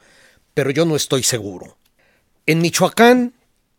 pero 0.54 0.72
yo 0.72 0.86
no 0.86 0.95
estoy 0.95 1.24
seguro. 1.24 1.78
En 2.45 2.62
Michoacán, 2.62 3.34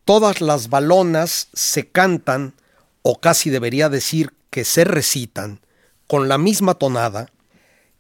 todas 0.04 0.40
las 0.40 0.68
balonas 0.68 1.48
se 1.52 1.88
cantan, 1.88 2.54
o 3.02 3.20
casi 3.20 3.50
debería 3.50 3.88
decir 3.88 4.32
que 4.50 4.64
se 4.64 4.84
recitan, 4.84 5.60
con 6.10 6.28
la 6.28 6.38
misma 6.38 6.74
tonada, 6.74 7.30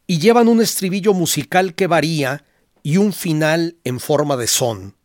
y 0.08 0.18
llevan 0.18 0.48
un 0.48 0.60
estribillo 0.60 1.14
musical 1.14 1.76
que 1.76 1.86
varía 1.86 2.44
y 2.82 2.96
un 2.96 3.12
final 3.12 3.76
en 3.84 4.00
forma 4.00 4.36
de 4.36 4.48
son. 4.48 4.96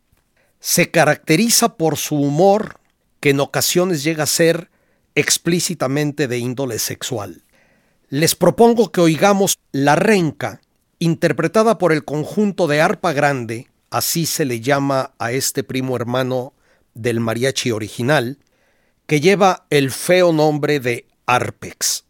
Se 0.58 0.90
caracteriza 0.90 1.76
por 1.76 1.98
su 1.98 2.16
humor, 2.16 2.80
que 3.20 3.30
en 3.30 3.38
ocasiones 3.38 4.02
llega 4.02 4.24
a 4.24 4.26
ser 4.26 4.72
explícitamente 5.14 6.26
de 6.26 6.38
índole 6.38 6.80
sexual. 6.80 7.44
Les 8.08 8.34
propongo 8.34 8.90
que 8.90 9.00
oigamos 9.00 9.56
La 9.70 9.94
Renca, 9.94 10.60
interpretada 10.98 11.78
por 11.78 11.92
el 11.92 12.04
conjunto 12.04 12.66
de 12.66 12.80
Arpa 12.80 13.12
Grande, 13.12 13.68
así 13.88 14.26
se 14.26 14.44
le 14.44 14.58
llama 14.58 15.14
a 15.20 15.30
este 15.30 15.62
primo 15.62 15.94
hermano 15.94 16.54
del 16.94 17.20
mariachi 17.20 17.70
original, 17.70 18.40
que 19.06 19.20
lleva 19.20 19.68
el 19.70 19.92
feo 19.92 20.32
nombre 20.32 20.80
de 20.80 21.06
Arpex. 21.26 22.05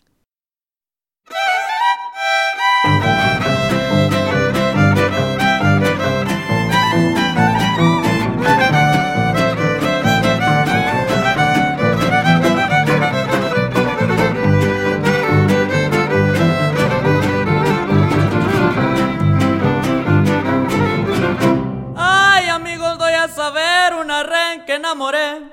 Ay 21.97 22.49
amigos 22.49 22.99
doy 22.99 23.13
a 23.13 23.29
saber 23.29 23.95
una 23.95 24.23
ren 24.23 24.65
que 24.65 24.75
enamoré. 24.75 25.51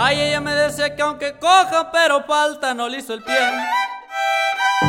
Ay, 0.00 0.20
ella 0.20 0.40
me 0.40 0.52
decía 0.52 0.94
que 0.94 1.02
aunque 1.02 1.38
coja, 1.38 1.90
pero 1.92 2.22
falta, 2.24 2.72
no 2.72 2.88
le 2.88 2.98
hizo 2.98 3.14
el 3.14 3.22
pie. 3.22 3.36
Ay, 4.80 4.86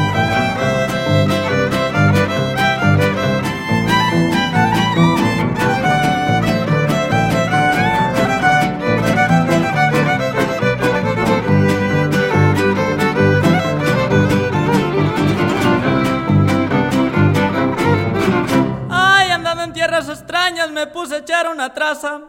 andando 19.32 19.64
en 19.64 19.74
tierras 19.74 20.08
extrañas 20.10 20.70
me 20.70 20.86
puse 20.86 21.16
a 21.16 21.18
echar 21.18 21.48
una 21.48 21.74
traza. 21.74 22.22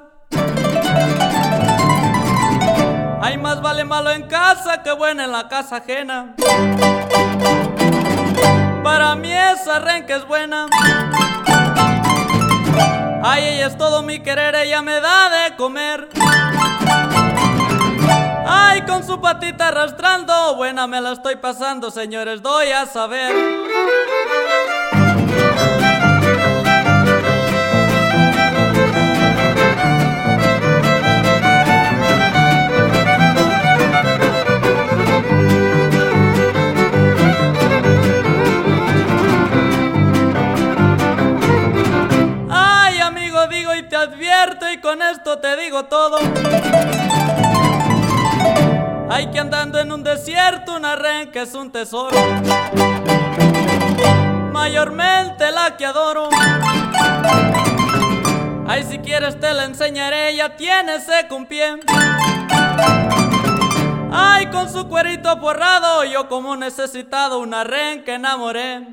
Ay, 3.23 3.37
más 3.37 3.61
vale 3.61 3.85
malo 3.85 4.11
en 4.11 4.27
casa 4.27 4.83
que 4.83 4.93
bueno 4.93 5.23
en 5.23 5.31
la 5.31 5.47
casa 5.47 5.77
ajena. 5.77 6.35
Para 8.83 9.15
mí 9.15 9.31
esa 9.31 9.79
renca 9.79 10.17
es 10.17 10.27
buena. 10.27 10.67
Ay, 13.23 13.45
ella 13.45 13.67
es 13.67 13.77
todo 13.77 14.03
mi 14.03 14.21
querer, 14.21 14.55
ella 14.55 14.81
me 14.81 15.01
da 15.01 15.29
de 15.29 15.57
comer. 15.57 16.09
Ay, 18.47 18.83
con 18.87 19.05
su 19.07 19.21
patita 19.21 19.69
arrastrando, 19.69 20.57
buena 20.57 20.87
me 20.87 21.03
la 21.03 21.13
estoy 21.13 21.37
pasando, 21.37 21.91
señores, 21.91 22.41
doy 22.41 22.71
a 22.73 22.87
saber. 22.87 23.35
Con 44.91 45.03
esto 45.03 45.39
te 45.39 45.57
digo 45.57 45.85
todo. 45.85 46.19
Hay 49.09 49.31
que 49.31 49.39
andando 49.39 49.79
en 49.79 49.93
un 49.93 50.03
desierto, 50.03 50.75
una 50.75 50.97
renca 50.97 51.43
es 51.43 51.55
un 51.55 51.71
tesoro. 51.71 52.17
Mayormente 54.53 55.53
la 55.53 55.77
que 55.77 55.87
adoro. 55.87 56.29
Ay, 58.67 58.83
si 58.83 58.99
quieres 58.99 59.39
te 59.39 59.55
la 59.55 59.67
enseñaré, 59.67 60.35
ya 60.35 60.57
tiene 60.57 60.99
seco 60.99 61.47
pie. 61.49 61.79
Ay, 64.13 64.47
con 64.47 64.73
su 64.73 64.89
cuerito 64.89 65.39
forrado, 65.39 66.03
yo 66.03 66.29
como 66.29 66.57
necesitado 66.57 67.39
una 67.39 67.63
renca 67.63 68.13
enamoré. 68.13 68.89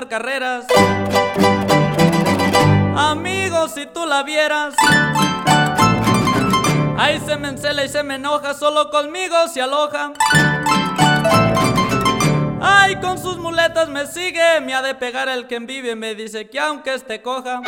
Carreras. 0.00 0.64
Amigos, 2.96 3.72
si 3.74 3.86
tú 3.86 4.06
la 4.06 4.22
vieras. 4.22 4.74
Ay, 6.96 7.20
se 7.26 7.36
me 7.36 7.48
encela 7.48 7.84
y 7.84 7.88
se 7.88 8.02
me 8.02 8.14
enoja, 8.14 8.54
solo 8.54 8.90
conmigo 8.90 9.36
se 9.48 9.60
aloja. 9.60 10.12
Ay, 12.60 12.96
con 13.00 13.18
sus 13.18 13.36
muletas 13.36 13.88
me 13.90 14.06
sigue, 14.06 14.60
me 14.62 14.72
ha 14.74 14.82
de 14.82 14.94
pegar 14.94 15.28
el 15.28 15.46
que 15.46 15.56
envive, 15.56 15.94
me 15.94 16.14
dice 16.14 16.48
que 16.48 16.58
aunque 16.58 16.94
esté 16.94 17.20
coja. 17.20 17.60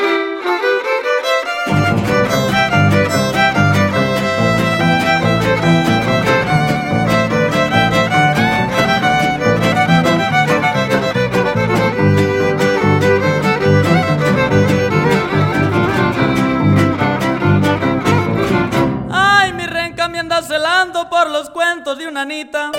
Celando 20.54 21.10
por 21.10 21.30
los 21.30 21.50
cuentos 21.50 21.98
de 21.98 22.06
una 22.06 22.22
anita. 22.22 22.70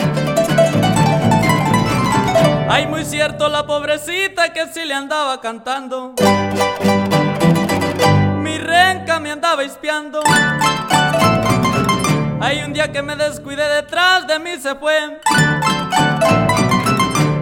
Ay, 2.70 2.88
muy 2.88 3.04
cierto 3.04 3.50
la 3.50 3.66
pobrecita 3.66 4.54
que 4.54 4.68
sí 4.68 4.86
le 4.86 4.94
andaba 4.94 5.42
cantando. 5.42 6.14
Mi 8.38 8.58
renca 8.60 9.20
me 9.20 9.30
andaba 9.30 9.64
espiando. 9.64 10.22
Ay, 12.40 12.64
un 12.64 12.72
día 12.72 12.94
que 12.94 13.02
me 13.02 13.18
descuidé 13.18 13.68
detrás 13.68 14.26
de 14.26 14.40
mí 14.40 14.52
se 14.58 14.74
fue. 14.76 15.20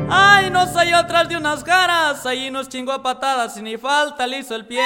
Ay, 0.09 0.49
no 0.49 0.65
salió 0.65 0.97
atrás 0.97 1.29
de 1.29 1.37
unas 1.37 1.63
caras, 1.63 2.25
ahí 2.25 2.49
nos 2.49 2.69
chingó 2.69 2.91
a 2.91 3.03
patadas 3.03 3.55
y 3.57 3.61
ni 3.61 3.77
falta 3.77 4.25
le 4.25 4.39
hizo 4.39 4.55
el 4.55 4.65
pie. 4.65 4.81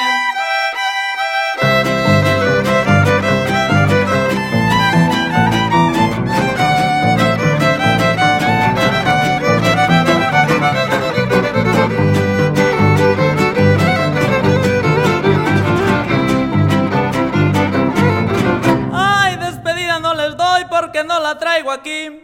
Porque 20.97 21.07
no 21.07 21.19
la 21.19 21.37
traigo 21.37 21.71
aquí. 21.71 22.23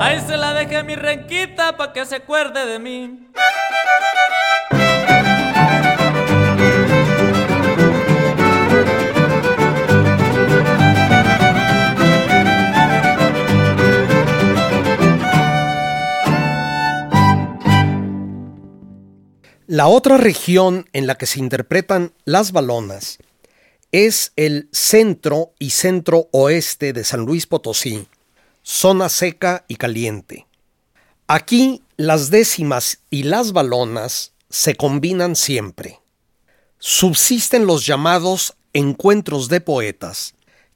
Ahí 0.00 0.20
se 0.26 0.36
la 0.36 0.52
dejé 0.54 0.82
mi 0.82 0.96
renquita 0.96 1.76
pa' 1.76 1.92
que 1.92 2.04
se 2.04 2.16
acuerde 2.16 2.66
de 2.66 2.78
mí. 2.80 3.28
La 19.66 19.86
otra 19.86 20.16
región 20.16 20.88
en 20.92 21.06
la 21.06 21.14
que 21.14 21.26
se 21.26 21.38
interpretan 21.38 22.12
las 22.24 22.52
balonas 22.52 23.18
es 23.92 24.32
el 24.36 24.68
centro 24.72 25.52
y 25.58 25.70
centro 25.70 26.28
oeste 26.32 26.92
de 26.92 27.04
San 27.04 27.20
Luis 27.20 27.46
Potosí, 27.46 28.06
zona 28.62 29.08
seca 29.08 29.64
y 29.66 29.76
caliente. 29.76 30.46
Aquí 31.26 31.82
las 31.96 32.30
décimas 32.30 33.00
y 33.10 33.22
las 33.22 33.52
balonas 33.52 34.32
se 34.50 34.74
combinan 34.74 35.36
siempre. 35.36 36.00
Subsisten 36.78 37.66
los 37.66 37.86
llamados 37.86 38.54
encuentros 38.72 39.48
de 39.48 39.60
poetas, 39.60 40.34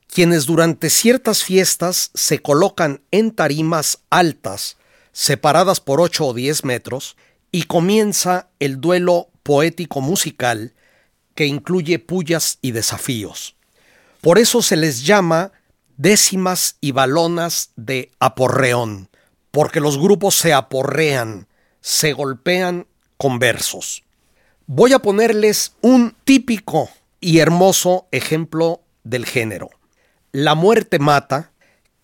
quienes 0.08 0.46
durante 0.46 0.90
ciertas 0.90 1.44
fiestas 1.44 2.10
se 2.14 2.40
colocan 2.40 3.02
en 3.10 3.30
tarimas 3.30 3.98
altas, 4.10 4.78
separadas 5.12 5.80
por 5.80 6.00
8 6.00 6.26
o 6.26 6.34
10 6.34 6.64
metros, 6.64 7.16
y 7.50 7.64
comienza 7.64 8.48
el 8.58 8.80
duelo 8.80 9.28
poético 9.42 10.00
musical 10.00 10.74
que 11.34 11.46
incluye 11.46 11.98
pullas 11.98 12.58
y 12.62 12.72
desafíos. 12.72 13.56
Por 14.20 14.38
eso 14.38 14.62
se 14.62 14.76
les 14.76 15.04
llama 15.04 15.52
décimas 15.96 16.76
y 16.80 16.92
balonas 16.92 17.70
de 17.76 18.10
aporreón, 18.18 19.08
porque 19.50 19.80
los 19.80 19.98
grupos 19.98 20.36
se 20.36 20.52
aporrean, 20.52 21.46
se 21.80 22.12
golpean 22.12 22.86
con 23.16 23.38
versos. 23.38 24.02
Voy 24.66 24.92
a 24.92 25.00
ponerles 25.00 25.74
un 25.80 26.16
típico 26.24 26.88
y 27.20 27.38
hermoso 27.38 28.06
ejemplo 28.10 28.80
del 29.04 29.26
género. 29.26 29.70
La 30.32 30.54
muerte 30.54 30.98
mata, 30.98 31.50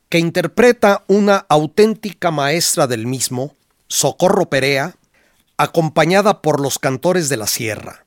que 0.08 0.18
interpreta 0.18 1.04
una 1.06 1.46
auténtica 1.48 2.30
maestra 2.30 2.86
del 2.86 3.06
mismo, 3.06 3.54
Socorro 3.88 4.48
Perea, 4.50 4.96
acompañada 5.56 6.42
por 6.42 6.60
los 6.60 6.78
cantores 6.78 7.28
de 7.28 7.36
la 7.36 7.46
sierra. 7.46 8.06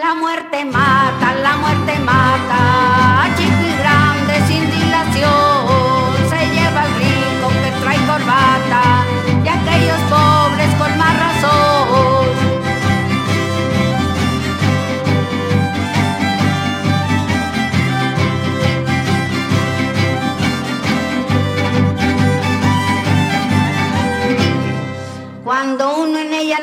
La 0.00 0.14
muerte 0.14 0.64
mata, 0.64 1.34
la 1.42 1.56
muerte 1.58 1.98
mata, 1.98 3.09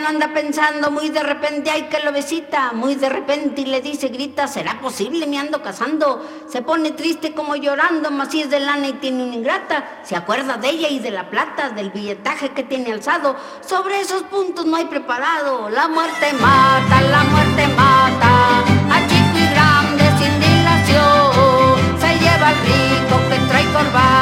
anda 0.07 0.33
pensando, 0.33 0.89
muy 0.89 1.09
de 1.09 1.21
repente 1.21 1.69
hay 1.69 1.83
que 1.83 1.99
lo 1.99 2.13
besita, 2.13 2.71
muy 2.71 2.95
de 2.95 3.09
repente 3.09 3.61
y 3.61 3.65
le 3.65 3.81
dice, 3.81 4.07
grita, 4.07 4.47
¿será 4.47 4.79
posible? 4.79 5.27
Me 5.27 5.37
ando 5.37 5.61
casando. 5.61 6.25
Se 6.47 6.61
pone 6.61 6.91
triste 6.91 7.33
como 7.33 7.55
llorando, 7.55 8.09
mas 8.09 8.31
si 8.31 8.41
es 8.41 8.49
de 8.49 8.59
lana 8.61 8.87
y 8.87 8.93
tiene 8.93 9.23
una 9.23 9.35
ingrata. 9.35 9.99
Se 10.03 10.15
acuerda 10.15 10.57
de 10.57 10.69
ella 10.69 10.89
y 10.89 10.99
de 10.99 11.11
la 11.11 11.29
plata, 11.29 11.69
del 11.71 11.91
billetaje 11.91 12.49
que 12.49 12.63
tiene 12.63 12.93
alzado. 12.93 13.35
Sobre 13.65 13.99
esos 13.99 14.23
puntos 14.23 14.65
no 14.65 14.77
hay 14.77 14.85
preparado. 14.85 15.69
La 15.69 15.87
muerte 15.89 16.31
mata, 16.33 17.01
la 17.01 17.23
muerte 17.23 17.67
mata. 17.75 18.63
A 18.89 19.07
chico 19.07 19.37
y 19.37 19.47
grande 19.53 20.03
sin 20.19 20.39
dilación. 20.39 21.99
Se 21.99 22.17
lleva 22.17 22.47
al 22.47 22.55
rico 22.55 23.29
que 23.29 23.39
trae 23.49 23.65
corbata. 23.73 24.16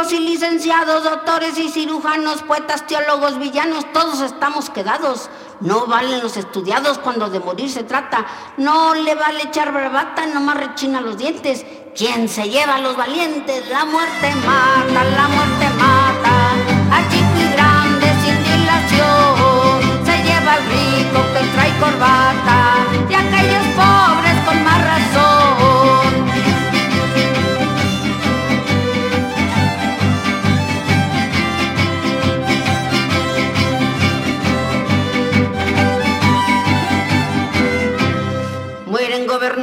Químicos 0.00 0.12
y 0.12 0.20
licenciados, 0.20 1.04
doctores 1.04 1.58
y 1.58 1.68
cirujanos, 1.68 2.42
poetas, 2.42 2.86
teólogos, 2.86 3.38
villanos, 3.38 3.84
todos 3.92 4.20
estamos 4.22 4.70
quedados. 4.70 5.28
No 5.60 5.86
valen 5.86 6.20
los 6.20 6.36
estudiados 6.38 6.98
cuando 6.98 7.28
de 7.28 7.38
morir 7.40 7.70
se 7.70 7.82
trata. 7.82 8.24
No 8.56 8.94
le 8.94 9.14
vale 9.14 9.42
echar 9.42 9.72
bravata, 9.72 10.26
nomás 10.26 10.56
rechina 10.56 11.00
los 11.02 11.18
dientes. 11.18 11.66
¿Quién 11.94 12.28
se 12.28 12.48
lleva 12.48 12.76
a 12.76 12.80
los 12.80 12.96
valientes? 12.96 13.68
La 13.68 13.84
muerte 13.84 14.34
mata, 14.46 15.04
la 15.04 15.28
muerte 15.28 15.68
mata. 15.76 16.96
A 16.96 17.08
chico 17.10 17.38
y 17.38 17.52
grande 17.52 18.06
sin 18.22 18.42
dilación. 18.44 20.06
Se 20.06 20.16
lleva 20.22 20.52
al 20.54 20.62
rico 20.64 21.20
que 21.34 21.46
trae 21.54 21.78
corbata. 21.78 22.59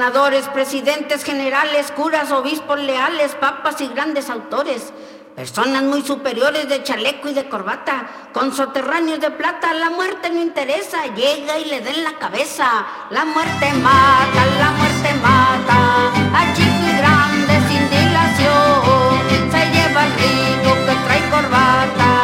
Gobernadores, 0.07 0.47
presidentes, 0.49 1.23
generales, 1.23 1.91
curas, 1.91 2.31
obispos 2.31 2.79
leales, 2.79 3.35
papas 3.35 3.81
y 3.81 3.87
grandes 3.87 4.29
autores. 4.29 4.93
Personas 5.35 5.83
muy 5.83 6.01
superiores 6.01 6.69
de 6.69 6.81
chaleco 6.81 7.27
y 7.29 7.33
de 7.33 7.49
corbata, 7.49 8.07
con 8.33 8.53
soterráneos 8.53 9.19
de 9.19 9.31
plata, 9.31 9.73
la 9.73 9.89
muerte 9.89 10.29
no 10.29 10.41
interesa, 10.41 11.13
llega 11.13 11.59
y 11.59 11.65
le 11.65 11.81
den 11.81 12.05
la 12.05 12.13
cabeza. 12.13 12.85
La 13.09 13.25
muerte 13.25 13.73
mata, 13.73 14.45
la 14.59 14.71
muerte 14.71 15.13
mata, 15.21 16.07
a 16.33 16.53
chico 16.53 16.85
y 16.87 16.97
grande 16.97 17.53
sin 17.67 17.89
dilación. 17.89 19.51
Se 19.51 19.71
lleva 19.71 20.03
al 20.03 20.11
rico 20.13 20.73
que 20.85 20.95
trae 21.05 21.29
corbata, 21.29 22.16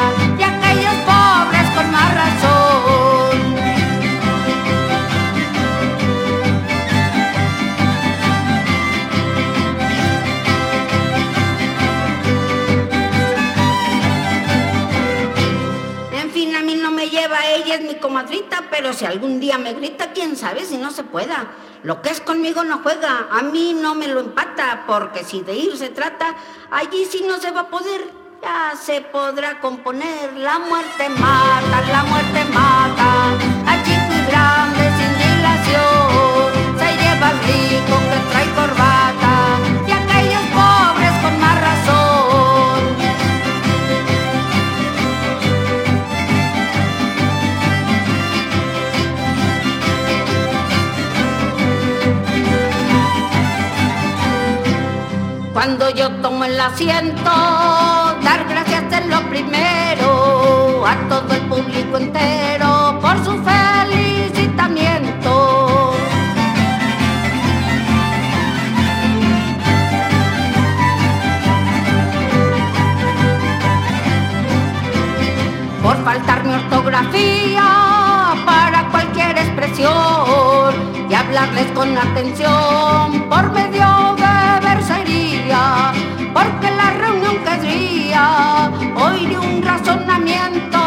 comadrita, 18.13 18.65
pero 18.69 18.93
si 18.93 19.05
algún 19.05 19.39
día 19.39 19.57
me 19.57 19.73
grita, 19.73 20.11
quién 20.13 20.37
sabe 20.37 20.65
si 20.65 20.77
no 20.77 20.91
se 20.91 21.03
pueda. 21.03 21.47
Lo 21.81 22.03
que 22.03 22.11
es 22.11 22.21
conmigo 22.21 22.63
no 22.63 22.77
juega, 22.83 23.27
a 23.31 23.41
mí 23.41 23.73
no 23.73 23.95
me 23.95 24.07
lo 24.07 24.19
empata, 24.19 24.83
porque 24.85 25.23
si 25.23 25.41
de 25.41 25.55
ir 25.55 25.75
se 25.77 25.89
trata, 25.89 26.35
allí 26.69 27.05
sí 27.05 27.25
no 27.27 27.39
se 27.39 27.49
va 27.49 27.61
a 27.61 27.69
poder. 27.69 28.01
Ya 28.43 28.73
se 28.79 29.01
podrá 29.01 29.59
componer, 29.59 30.33
la 30.37 30.59
muerte 30.59 31.09
mata, 31.09 31.81
la 31.91 32.03
muerte 32.03 32.45
mata, 32.53 33.31
a 33.65 33.83
chico 33.83 34.13
y 34.13 34.25
grande 34.29 34.83
sin 34.99 35.13
se 36.77 36.85
lleva 36.97 37.31
Cuando 55.65 55.89
yo 55.91 56.11
tomo 56.21 56.43
el 56.43 56.59
asiento, 56.59 57.23
dar 57.23 58.45
gracias 58.49 58.83
es 58.91 59.07
lo 59.07 59.21
primero 59.29 60.85
a 60.85 61.07
todo 61.07 61.33
el 61.33 61.39
público 61.43 61.95
entero 61.95 62.99
por 62.99 63.15
su 63.23 63.41
felicitamiento. 63.41 65.93
Por 75.81 76.03
faltarme 76.03 76.55
ortografía 76.55 78.33
para 78.45 78.89
cualquier 78.91 79.37
expresión 79.37 80.75
y 81.09 81.13
hablarles 81.13 81.71
con 81.71 81.97
atención 81.97 83.29
por 83.29 83.49
medio 83.53 84.15
de 84.17 84.22
porque 86.33 86.71
la 86.71 86.89
reunión 86.91 87.37
que 87.43 87.51
es 87.55 87.61
día 87.61 88.71
hoy 88.95 89.27
de 89.27 89.37
un 89.37 89.61
razonamiento 89.61 90.79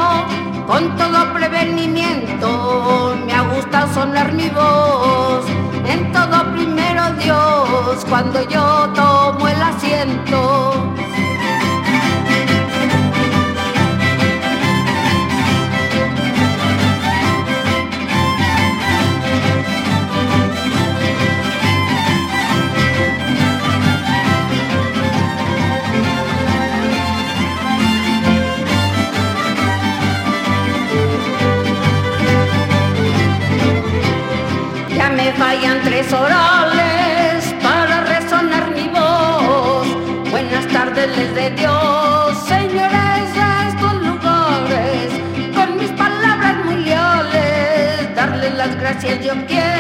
con 0.67 0.97
todo 0.97 1.33
prevenimiento. 1.33 3.17
Me 3.25 3.33
ha 3.33 3.43
gustado 3.43 3.93
sonar 3.95 4.33
mi 4.33 4.49
voz 4.49 5.47
en 5.87 6.13
todo 6.13 6.53
primero 6.53 7.13
Dios 7.23 8.05
cuando 8.09 8.43
yo 8.49 8.91
tomo 8.95 9.49
el 9.49 9.63
asiento. 9.63 10.96
Tres 35.97 36.13
orales 36.13 37.55
para 37.63 38.05
resonar 38.05 38.71
mi 38.73 38.87
voz. 38.89 39.87
Buenas 40.31 40.67
tardes 40.69 41.09
les 41.17 41.35
de 41.35 41.51
Dios, 41.53 42.37
señores 42.47 43.25
de 43.39 43.69
estos 43.71 43.95
lugares. 44.03 45.09
Con 45.55 45.79
mis 45.79 45.91
palabras 45.93 46.57
muy 46.67 46.85
leales, 46.85 48.15
darles 48.15 48.55
las 48.57 48.79
gracias 48.79 49.25
yo 49.25 49.33
quiero. 49.47 49.76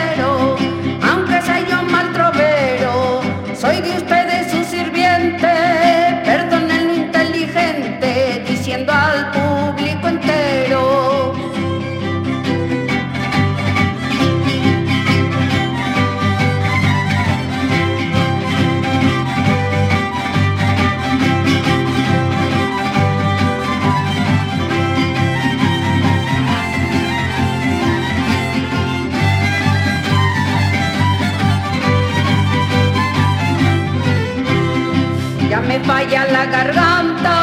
la 36.36 36.44
garganta 36.44 37.36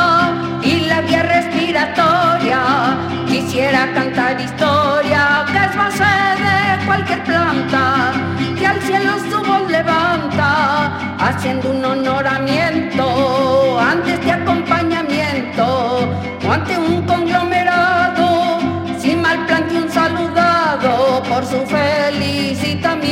y 0.61 0.81
la 0.91 1.01
vía 1.01 1.23
respiratoria. 1.23 2.59
Quisiera 3.27 3.91
cantar 3.97 4.39
historia 4.39 5.45
que 5.51 5.61
es 5.65 5.73
de 6.45 6.85
cualquier 6.85 7.23
planta, 7.23 7.83
que 8.57 8.67
al 8.67 8.79
cielo 8.87 9.13
su 9.29 9.39
voz 9.49 9.63
levanta, 9.77 10.49
haciendo 11.25 11.71
un 11.71 11.83
honoramiento 11.83 13.79
antes 13.79 14.05
de 14.05 14.13
este 14.13 14.31
acompañamiento 14.31 15.65
o 16.45 16.51
ante 16.51 16.77
un 16.77 17.01
conglomerado. 17.11 18.27
Sin 19.01 19.21
mal 19.23 19.39
plante 19.47 19.73
un 19.83 19.89
saludado 19.89 21.23
por 21.29 21.43
su 21.51 21.59
felicitamiento. 21.65 23.02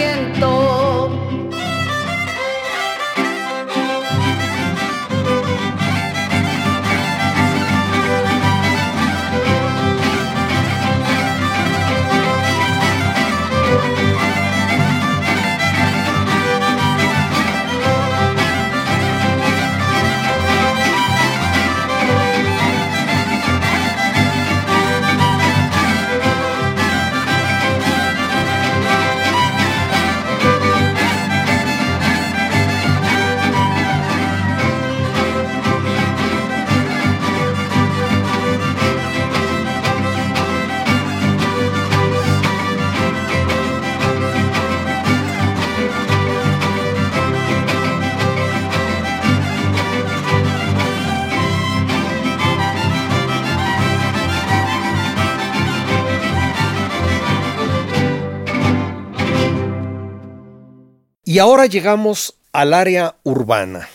Y 61.32 61.40
ahora 61.40 61.66
llegamos 61.66 62.36
al 62.52 62.74
área 62.74 63.16
urbana. 63.24 63.88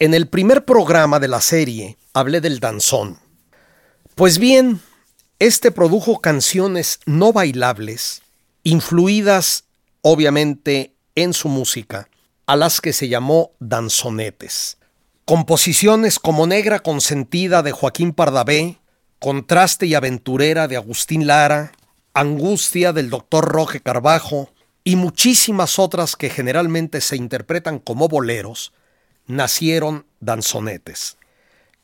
En 0.00 0.14
el 0.14 0.26
primer 0.26 0.64
programa 0.64 1.20
de 1.20 1.28
la 1.28 1.40
serie 1.40 1.96
hablé 2.12 2.40
del 2.40 2.58
danzón. 2.58 3.20
Pues 4.16 4.40
bien, 4.40 4.80
este 5.38 5.70
produjo 5.70 6.20
canciones 6.20 6.98
no 7.06 7.32
bailables, 7.32 8.22
influidas 8.64 9.66
obviamente 10.02 10.96
en 11.14 11.34
su 11.34 11.48
música, 11.48 12.08
a 12.46 12.56
las 12.56 12.80
que 12.80 12.92
se 12.92 13.08
llamó 13.08 13.52
danzonetes. 13.60 14.78
Composiciones 15.26 16.18
como 16.18 16.48
Negra 16.48 16.80
Consentida 16.80 17.62
de 17.62 17.70
Joaquín 17.70 18.12
Pardavé, 18.12 18.80
Contraste 19.20 19.86
y 19.86 19.94
Aventurera 19.94 20.66
de 20.66 20.74
Agustín 20.74 21.28
Lara, 21.28 21.70
Angustia 22.12 22.92
del 22.92 23.08
Dr. 23.08 23.44
Roge 23.44 23.78
Carbajo 23.78 24.48
y 24.84 24.96
muchísimas 24.96 25.78
otras 25.78 26.14
que 26.14 26.28
generalmente 26.28 27.00
se 27.00 27.16
interpretan 27.16 27.78
como 27.78 28.06
boleros, 28.06 28.72
nacieron 29.26 30.06
danzonetes. 30.20 31.16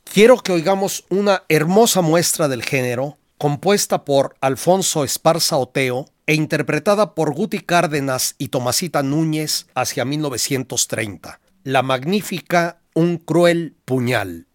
Quiero 0.05 0.38
que 0.38 0.53
oigamos 0.53 1.05
una 1.09 1.44
hermosa 1.48 2.03
muestra 2.03 2.46
del 2.48 2.62
género, 2.62 3.16
compuesta 3.38 4.05
por 4.05 4.36
Alfonso 4.40 5.03
Esparza 5.03 5.57
Oteo 5.57 6.11
e 6.26 6.34
interpretada 6.34 7.14
por 7.14 7.32
Guti 7.32 7.61
Cárdenas 7.61 8.34
y 8.36 8.48
Tomasita 8.48 9.03
Núñez 9.03 9.66
hacia 9.74 10.05
1930, 10.05 11.40
la 11.64 11.82
magnífica 11.82 12.80
Un 12.92 13.16
cruel 13.18 13.76
puñal. 13.84 14.46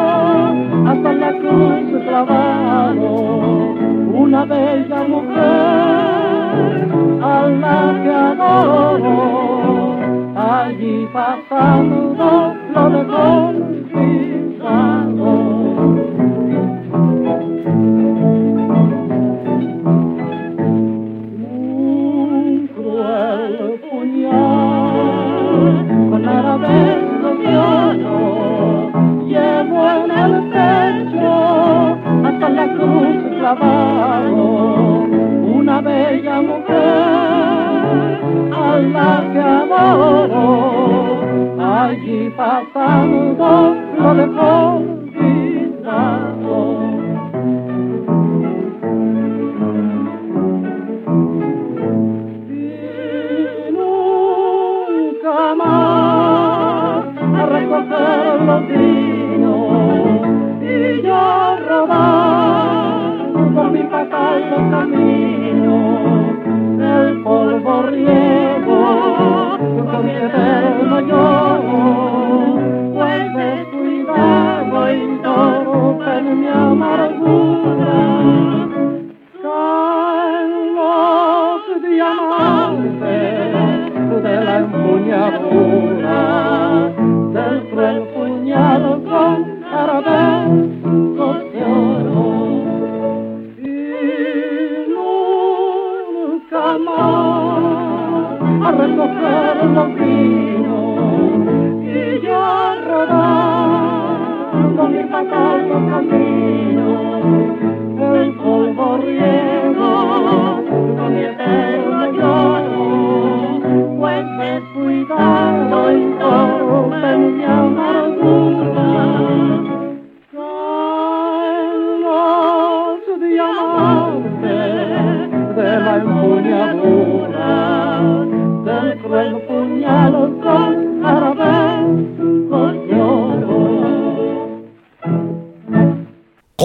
hasta 0.90 1.10
la 1.12 1.32
cruz 1.32 1.86
clavado 2.06 3.10
una 4.14 4.44
bella 4.44 5.00
mujer 5.08 5.36
a 7.22 7.48
la 7.62 7.78
que 8.02 8.12
adoro 8.30 9.18
allí 10.36 11.08
pasando 11.12 12.54
lo 12.74 12.90
dejó 12.90 13.52
pisado 13.92 15.30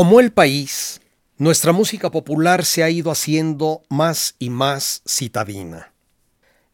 Como 0.02 0.20
el 0.20 0.34
país, 0.34 1.00
nuestra 1.38 1.74
música 1.74 2.10
popular 2.10 2.66
se 2.66 2.82
ha 2.82 2.90
ido 2.90 3.12
haciendo 3.12 3.84
más 3.88 4.34
y 4.40 4.50
más 4.50 5.04
citadina. 5.08 5.94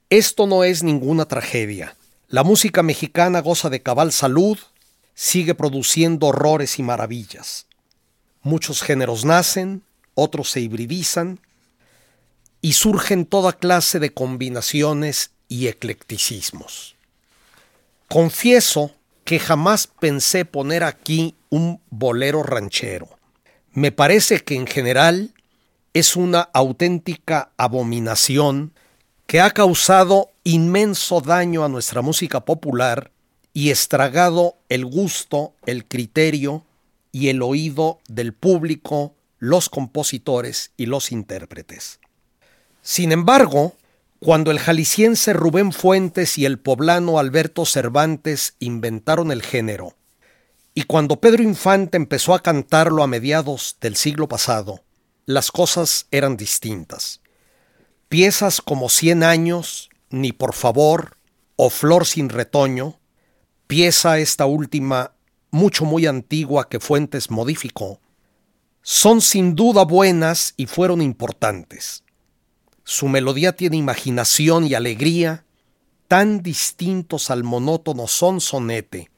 Esto 0.10 0.48
no 0.48 0.64
es 0.64 0.82
ninguna 0.82 1.26
tragedia. 1.26 1.98
La 2.30 2.46
música 2.46 2.84
mexicana 2.84 3.42
goza 3.42 3.70
de 3.70 3.82
cabal 3.82 4.14
salud, 4.14 4.58
sigue 5.14 5.56
produciendo 5.56 6.28
horrores 6.28 6.80
y 6.80 6.84
maravillas. 6.84 7.68
Muchos 8.44 8.82
géneros 8.82 9.26
nacen, 9.26 9.84
otros 10.14 10.50
se 10.50 10.62
hibridizan 10.62 11.42
y 12.62 12.74
surgen 12.74 13.26
toda 13.26 13.52
clase 13.52 14.00
de 14.00 14.14
combinaciones 14.14 15.32
y 15.50 15.68
eclecticismos. 15.68 16.96
Confieso 18.08 18.92
que 19.26 19.38
jamás 19.38 19.88
pensé 19.88 20.46
poner 20.46 20.86
aquí 20.86 21.36
un 21.50 21.82
bolero 21.90 22.42
ranchero. 22.42 23.17
Me 23.78 23.92
parece 23.92 24.40
que 24.40 24.56
en 24.56 24.66
general 24.66 25.36
es 25.94 26.16
una 26.16 26.42
auténtica 26.42 27.52
abominación 27.58 28.74
que 29.28 29.40
ha 29.40 29.52
causado 29.52 30.32
inmenso 30.44 31.22
daño 31.22 31.64
a 31.64 31.70
nuestra 31.70 32.02
música 32.02 32.44
popular 32.44 33.12
y 33.54 33.70
estragado 33.70 34.56
el 34.70 34.84
gusto, 34.84 35.54
el 35.68 35.86
criterio 35.86 36.66
y 37.12 37.30
el 37.30 37.44
oído 37.44 38.00
del 38.08 38.34
público, 38.34 39.14
los 39.38 39.70
compositores 39.70 40.72
y 40.76 40.88
los 40.88 41.12
intérpretes. 41.12 42.00
Sin 42.82 43.12
embargo, 43.12 43.76
cuando 44.18 44.50
el 44.50 44.58
jalisciense 44.58 45.34
Rubén 45.34 45.72
Fuentes 45.72 46.40
y 46.40 46.46
el 46.46 46.58
poblano 46.58 47.20
Alberto 47.20 47.64
Cervantes 47.64 48.56
inventaron 48.58 49.32
el 49.32 49.44
género, 49.44 49.97
y 50.78 50.84
cuando 50.84 51.20
Pedro 51.20 51.42
Infante 51.42 51.98
empezó 51.98 52.36
a 52.36 52.44
cantarlo 52.44 53.02
a 53.02 53.08
mediados 53.08 53.78
del 53.82 53.96
siglo 53.96 54.28
pasado, 54.28 54.84
las 55.26 55.52
cosas 55.52 56.06
eran 56.12 56.38
distintas. 56.38 57.20
Piezas 58.10 58.62
como 58.62 58.88
Cien 58.88 59.24
años, 59.24 59.90
Ni 60.12 60.34
por 60.34 60.54
favor 60.54 61.18
o 61.56 61.72
Flor 61.72 62.06
sin 62.06 62.30
retoño, 62.30 63.00
pieza 63.66 64.20
esta 64.20 64.46
última 64.46 65.14
mucho 65.50 65.84
muy 65.84 66.06
antigua 66.06 66.70
que 66.70 66.80
Fuentes 66.80 67.32
modificó, 67.32 68.00
son 68.84 69.22
sin 69.22 69.56
duda 69.56 69.84
buenas 69.84 70.54
y 70.58 70.68
fueron 70.68 71.02
importantes. 71.02 72.04
Su 72.84 73.08
melodía 73.08 73.56
tiene 73.56 73.78
imaginación 73.78 74.68
y 74.68 74.76
alegría, 74.76 75.44
tan 76.08 76.44
distintos 76.44 77.32
al 77.32 77.44
monótono 77.44 78.06
son 78.06 78.40
sonete, 78.42 79.10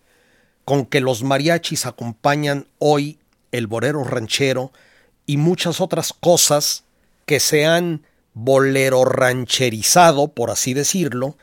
con 0.70 0.86
que 0.86 1.01
los 1.01 1.24
mariachis 1.24 1.88
acompañan 1.88 2.67
hoy 2.78 3.17
el 3.51 3.65
borero 3.65 4.03
ranchero 4.03 4.72
y 5.26 5.38
muchas 5.38 5.82
otras 5.82 6.13
cosas 6.13 6.84
que 7.26 7.39
se 7.39 7.65
han 7.65 8.05
bolero 8.36 9.03
rancherizado, 9.03 10.28
por 10.28 10.51
así 10.51 10.76
decirlo, 10.76 11.38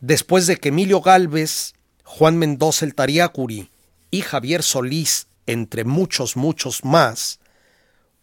después 0.00 0.46
de 0.46 0.56
que 0.56 0.70
Emilio 0.70 1.02
Galvez, 1.02 1.74
Juan 2.04 2.38
Mendoza 2.38 2.86
el 2.86 2.94
Tariacuri 2.94 3.68
y 4.10 4.22
Javier 4.22 4.62
Solís, 4.62 5.26
entre 5.44 5.84
muchos, 5.84 6.38
muchos 6.38 6.82
más, 6.82 7.38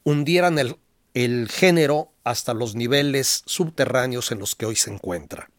hundieran 0.03 0.57
el 1.13 1.49
género 1.49 2.13
hasta 2.23 2.55
los 2.55 2.73
niveles 2.73 3.43
subterráneos 3.45 4.31
en 4.31 4.39
los 4.39 4.55
que 4.55 4.65
hoy 4.65 4.75
se 4.75 4.91
encuentra. 4.91 5.51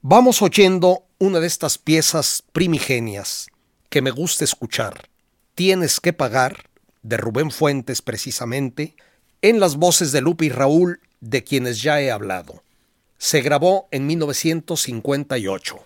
Vamos 0.00 0.40
oyendo 0.40 1.04
una 1.18 1.38
de 1.38 1.48
estas 1.48 1.76
piezas 1.76 2.42
primigenias 2.54 3.51
que 3.92 4.00
me 4.00 4.10
gusta 4.10 4.42
escuchar. 4.42 5.10
Tienes 5.54 6.00
que 6.00 6.14
pagar, 6.14 6.70
de 7.02 7.18
Rubén 7.18 7.50
Fuentes 7.50 8.00
precisamente, 8.00 8.96
en 9.42 9.60
las 9.60 9.76
voces 9.76 10.12
de 10.12 10.22
Lupe 10.22 10.46
y 10.46 10.48
Raúl, 10.48 11.00
de 11.20 11.44
quienes 11.44 11.82
ya 11.82 12.00
he 12.00 12.10
hablado. 12.10 12.62
Se 13.18 13.42
grabó 13.42 13.88
en 13.90 14.06
1958. 14.06 15.76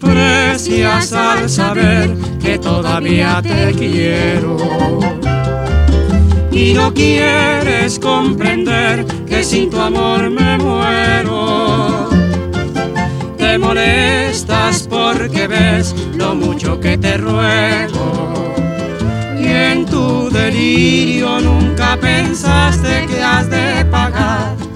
Desprecias 0.00 1.12
al 1.12 1.48
saber 1.48 2.16
que 2.40 2.58
todavía 2.58 3.40
te 3.42 3.72
quiero. 3.72 4.56
Y 6.50 6.72
no 6.72 6.92
quieres 6.92 7.98
comprender 7.98 9.04
que 9.26 9.44
sin 9.44 9.70
tu 9.70 9.78
amor 9.78 10.30
me 10.30 10.58
muero. 10.58 12.08
Te 13.36 13.58
molestas 13.58 14.86
porque 14.88 15.46
ves 15.46 15.94
lo 16.16 16.34
mucho 16.34 16.80
que 16.80 16.98
te 16.98 17.16
ruego. 17.16 18.54
Y 19.38 19.46
en 19.46 19.86
tu 19.86 20.30
delirio 20.30 21.40
nunca 21.40 21.96
pensaste 22.00 23.06
que 23.06 23.22
has 23.22 23.48
de 23.48 23.84
pagar 23.86 24.69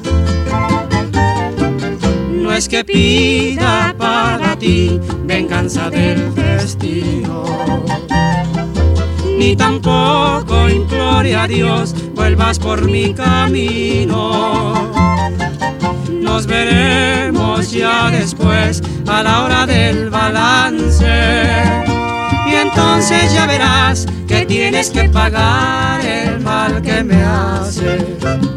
es 2.57 2.69
que 2.69 2.85
pida 2.85 3.93
para 3.99 4.57
ti 4.57 5.01
venganza 5.25 5.91
del 5.91 6.33
destino, 6.35 7.45
ni 9.37 9.57
tampoco 9.57 10.69
implore 10.69 11.35
a 11.35 11.49
Dios 11.49 11.95
vuelvas 12.15 12.61
por 12.61 12.89
mi 12.89 13.13
camino. 13.13 14.93
Nos 16.11 16.47
veremos 16.47 17.73
ya 17.73 18.11
después 18.11 18.83
a 19.09 19.23
la 19.25 19.45
hora 19.45 19.67
del 19.67 20.11
balance. 20.11 21.43
Y 22.47 22.55
entonces 22.55 23.35
ya 23.35 23.47
verás 23.47 24.07
que 24.29 24.47
tienes 24.47 24.91
que 24.91 25.09
pagar 25.09 26.05
el 26.05 26.41
mal 26.41 26.81
que 26.83 27.03
me 27.03 27.23
haces. 27.23 28.54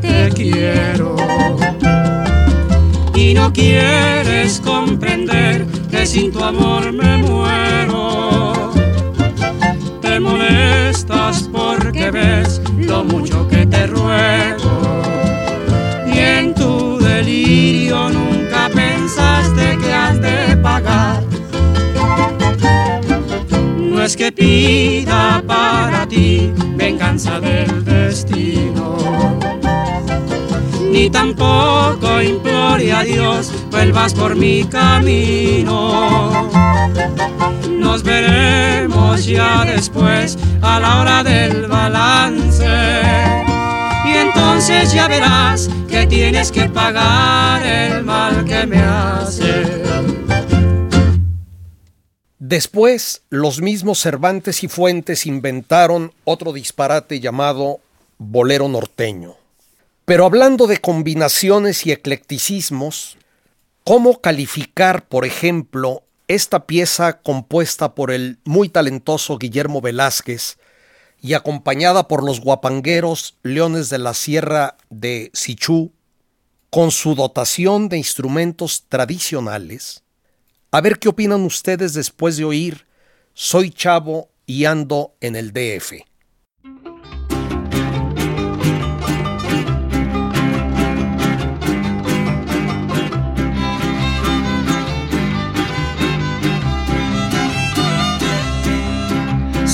Te 0.00 0.30
quiero. 0.34 1.16
Y 3.14 3.34
no 3.34 3.52
quieres 3.52 4.60
comprender 4.60 5.66
que 5.90 6.06
sin 6.06 6.32
tu 6.32 6.42
amor 6.42 6.92
me 6.92 7.18
muero. 7.18 8.72
Te 10.00 10.18
molestas 10.18 11.48
porque 11.52 12.10
ves 12.10 12.60
lo 12.78 13.04
mucho 13.04 13.46
que 13.48 13.66
te 13.66 13.86
ruego. 13.86 15.02
Y 16.06 16.18
en 16.18 16.54
tu 16.54 16.98
delirio 16.98 18.08
nunca 18.08 18.70
pensaste 18.74 19.78
que 19.78 19.92
has 19.92 20.20
de 20.20 20.56
pagar. 20.56 21.22
No 23.78 24.02
es 24.02 24.16
que 24.16 24.32
pida 24.32 25.42
para 25.46 26.06
ti 26.06 26.50
venganza 26.76 27.38
del 27.38 27.84
ni 30.90 31.08
tampoco 31.08 32.20
implore 32.20 32.92
a 32.92 33.02
Dios 33.02 33.52
vuelvas 33.70 34.12
por 34.14 34.36
mi 34.36 34.64
camino. 34.64 36.50
Nos 37.68 38.02
veremos 38.02 39.24
ya 39.24 39.64
después 39.64 40.36
a 40.62 40.80
la 40.80 41.00
hora 41.00 41.22
del 41.22 41.66
balance. 41.66 42.66
Y 44.04 44.12
entonces 44.16 44.92
ya 44.92 45.08
verás 45.08 45.70
que 45.88 46.06
tienes 46.06 46.50
que 46.50 46.68
pagar 46.68 47.64
el 47.64 48.04
mal 48.04 48.44
que 48.44 48.66
me 48.66 48.78
hace. 48.78 49.80
Después, 52.38 53.22
los 53.30 53.60
mismos 53.60 54.00
Cervantes 54.00 54.64
y 54.64 54.68
Fuentes 54.68 55.24
inventaron 55.24 56.12
otro 56.24 56.52
disparate 56.52 57.20
llamado 57.20 57.78
bolero 58.18 58.68
norteño. 58.68 59.39
Pero 60.10 60.24
hablando 60.24 60.66
de 60.66 60.78
combinaciones 60.78 61.86
y 61.86 61.92
eclecticismos, 61.92 63.16
¿cómo 63.84 64.20
calificar, 64.20 65.06
por 65.06 65.24
ejemplo, 65.24 66.02
esta 66.26 66.66
pieza 66.66 67.20
compuesta 67.20 67.94
por 67.94 68.10
el 68.10 68.40
muy 68.42 68.68
talentoso 68.68 69.38
Guillermo 69.38 69.80
Velázquez 69.80 70.58
y 71.22 71.34
acompañada 71.34 72.08
por 72.08 72.24
los 72.24 72.40
guapangueros 72.40 73.38
Leones 73.44 73.88
de 73.88 73.98
la 73.98 74.12
Sierra 74.12 74.76
de 74.88 75.30
Sichú, 75.32 75.92
con 76.70 76.90
su 76.90 77.14
dotación 77.14 77.88
de 77.88 77.98
instrumentos 77.98 78.86
tradicionales? 78.88 80.02
A 80.72 80.80
ver 80.80 80.98
qué 80.98 81.08
opinan 81.08 81.42
ustedes 81.42 81.94
después 81.94 82.36
de 82.36 82.42
oír 82.42 82.84
Soy 83.32 83.70
chavo 83.70 84.28
y 84.44 84.64
ando 84.64 85.14
en 85.20 85.36
el 85.36 85.52
DF. 85.52 86.09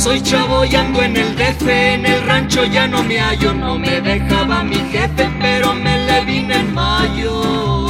Soy 0.07 0.21
chavo 0.23 0.65
y 0.65 0.73
en 0.77 1.17
el 1.17 1.35
DF, 1.35 1.67
en 1.67 2.07
el 2.07 2.23
rancho 2.23 2.65
ya 2.65 2.87
no 2.87 3.03
me 3.03 3.19
hallo, 3.19 3.53
no 3.53 3.77
me 3.77 4.01
dejaba 4.01 4.63
mi 4.63 4.77
jefe, 4.77 5.29
pero 5.41 5.75
me 5.75 5.99
le 6.07 6.25
vine 6.25 6.61
en 6.61 6.73
mayo. 6.73 7.89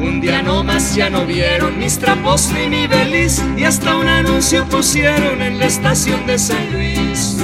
Un 0.00 0.20
día 0.20 0.42
nomás 0.42 0.96
ya 0.96 1.08
no 1.08 1.24
vieron 1.26 1.78
mis 1.78 1.96
trapos 1.96 2.50
ni 2.52 2.66
mi 2.66 2.88
beliz 2.88 3.40
y 3.56 3.62
hasta 3.62 3.94
un 3.98 4.08
anuncio 4.08 4.64
pusieron 4.64 5.40
en 5.40 5.60
la 5.60 5.66
estación 5.66 6.26
de 6.26 6.36
San 6.36 6.72
Luis. 6.72 7.36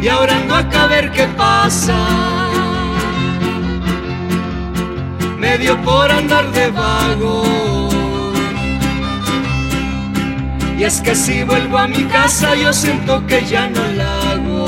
Y 0.00 0.08
ahora 0.08 0.34
ando 0.34 0.54
acá 0.54 0.84
a 0.84 0.86
ver 0.86 1.10
qué 1.10 1.26
pasa. 1.36 1.98
Me 5.36 5.58
dio 5.58 5.78
por 5.82 6.10
andar 6.10 6.50
de 6.52 6.70
vago. 6.70 7.91
Y 10.82 10.84
es 10.84 11.00
que 11.00 11.14
si 11.14 11.44
vuelvo 11.44 11.78
a 11.78 11.86
mi 11.86 12.02
casa 12.06 12.56
yo 12.56 12.72
siento 12.72 13.24
que 13.28 13.46
ya 13.46 13.68
no 13.68 13.86
la 13.92 14.32
hago. 14.32 14.66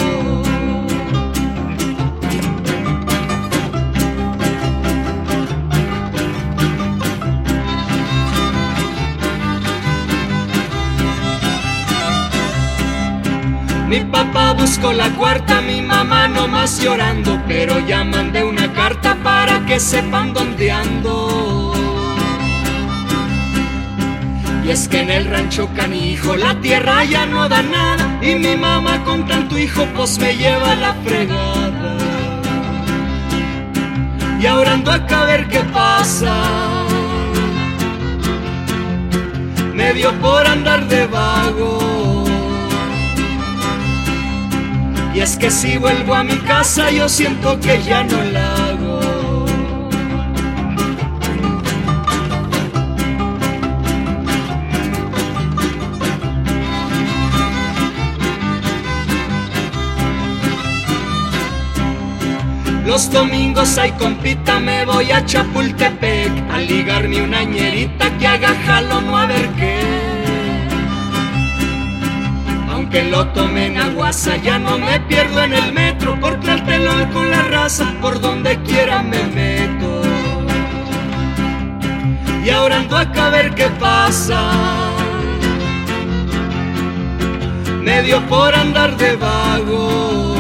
Mi 13.89 14.05
papá 14.05 14.53
buscó 14.53 14.93
la 14.93 15.11
cuarta, 15.17 15.61
mi 15.63 15.83
mamá 15.83 16.29
nomás 16.29 16.81
llorando, 16.81 17.43
pero 17.49 17.81
ya 17.81 18.05
mandé 18.05 18.45
una 18.45 18.73
carta 18.73 19.17
para 19.25 19.67
que 19.67 19.81
sepan 19.81 20.33
dónde 20.33 20.71
ando. 20.71 21.74
Y 24.65 24.71
es 24.71 24.89
que 24.89 25.01
en 25.01 25.11
el 25.11 25.27
rancho 25.27 25.69
canijo 25.77 26.37
la 26.37 26.59
tierra 26.61 27.05
ya 27.05 27.27
no 27.27 27.49
da 27.51 27.63
nada 27.63 28.19
y 28.23 28.35
mi 28.37 28.57
mamá 28.57 29.05
con 29.05 29.27
tanto 29.27 29.59
hijo 29.59 29.87
pues 29.95 30.19
me 30.19 30.35
lleva 30.37 30.75
la 30.75 30.95
fregada. 31.05 31.99
Y 34.41 34.47
ahora 34.47 34.73
ando 34.73 34.91
acá 34.91 35.23
a 35.23 35.25
ver 35.27 35.49
qué 35.49 35.61
pasa. 35.61 36.35
Me 39.75 39.93
dio 39.93 40.13
por 40.21 40.47
andar 40.47 40.87
de 40.89 41.07
vago. 41.09 42.25
Y 45.15 45.21
es 45.21 45.37
que 45.37 45.51
si 45.51 45.77
vuelvo 45.77 46.15
a 46.15 46.25
mi 46.25 46.37
casa 46.39 46.91
yo 46.91 47.09
siento 47.09 47.61
que 47.61 47.83
ya 47.83 48.03
no 48.03 48.23
la 48.25 48.74
Los 62.85 63.11
domingos 63.11 63.79
hay 63.79 63.93
compita, 63.93 64.61
me 64.61 64.85
voy 64.85 65.11
a 65.11 65.25
Chapultepec 65.25 66.31
a 66.53 66.59
ligarme 66.59 67.23
una 67.23 67.43
ñerita 67.43 68.11
que 68.19 68.27
haga 68.27 68.55
jalo 68.67 69.01
no 69.01 69.17
a 69.17 69.27
ver 69.27 69.49
qué. 69.57 69.81
Aunque 72.71 73.05
lo 73.05 73.27
tome 73.29 73.67
en 73.67 73.79
aguasa, 73.79 74.37
ya 74.37 74.59
no 74.59 74.79
me 74.79 75.01
pierdo 75.01 75.43
en 75.43 75.55
el 75.55 75.73
metro 75.73 76.21
por 76.21 76.39
tratelo 76.41 76.93
con 77.15 77.31
la 77.31 77.43
raza, 77.45 77.95
por 78.03 78.21
donde 78.21 78.61
quiera 78.63 79.03
me 79.03 79.23
meto. 79.29 80.03
Y 82.45 82.51
ahora 82.51 82.77
ando 82.77 82.99
acá 82.99 83.29
a 83.29 83.31
ver 83.31 83.55
qué 83.55 83.69
pasa. 83.81 84.53
Me 87.83 88.03
dio 88.03 88.21
por 88.27 88.55
andar 88.55 88.97
de 88.99 89.17
vago. 89.17 90.34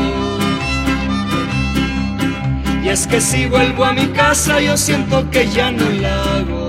Y 2.84 2.90
es 2.90 3.06
que 3.06 3.18
si 3.18 3.46
vuelvo 3.46 3.82
a 3.86 3.94
mi 3.94 4.08
casa 4.08 4.60
yo 4.60 4.76
siento 4.76 5.30
que 5.30 5.48
ya 5.48 5.72
no 5.72 5.88
la 5.88 6.22
hago. 6.34 6.68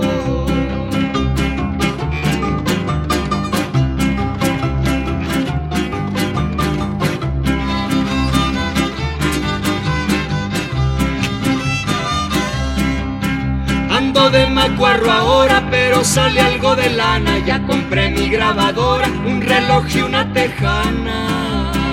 Ando 13.90 14.30
de 14.30 14.46
macuarro 14.46 15.12
ahora, 15.12 15.68
pero 15.70 16.02
sale 16.02 16.40
algo 16.40 16.74
de 16.76 16.88
lana. 16.94 17.40
Ya 17.40 17.62
compré 17.66 18.08
mi 18.08 18.30
grabadora, 18.30 19.08
un 19.26 19.42
reloj 19.42 19.84
y 19.94 20.00
una 20.00 20.32
tejana. 20.32 21.85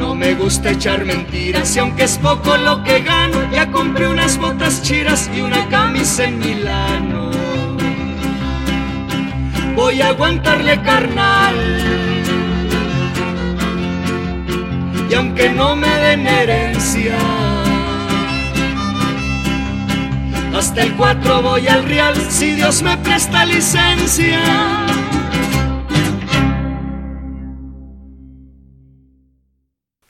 No 0.00 0.14
me 0.14 0.32
gusta 0.32 0.70
echar 0.70 1.04
mentiras 1.04 1.76
y 1.76 1.78
aunque 1.78 2.04
es 2.04 2.16
poco 2.16 2.56
lo 2.56 2.82
que 2.82 3.02
gano, 3.02 3.38
ya 3.52 3.70
compré 3.70 4.08
unas 4.08 4.38
botas 4.38 4.82
chiras 4.82 5.30
y 5.36 5.42
una 5.42 5.68
camisa 5.68 6.24
en 6.24 6.38
Milano. 6.38 7.30
Voy 9.76 10.00
a 10.00 10.08
aguantarle 10.08 10.80
carnal. 10.80 11.54
Y 15.10 15.14
aunque 15.14 15.50
no 15.50 15.76
me 15.76 15.94
den 15.98 16.26
herencia, 16.26 17.18
hasta 20.56 20.82
el 20.82 20.94
4 20.94 21.42
voy 21.42 21.68
al 21.68 21.84
real 21.84 22.16
si 22.30 22.52
Dios 22.52 22.82
me 22.82 22.96
presta 22.96 23.44
licencia. 23.44 24.89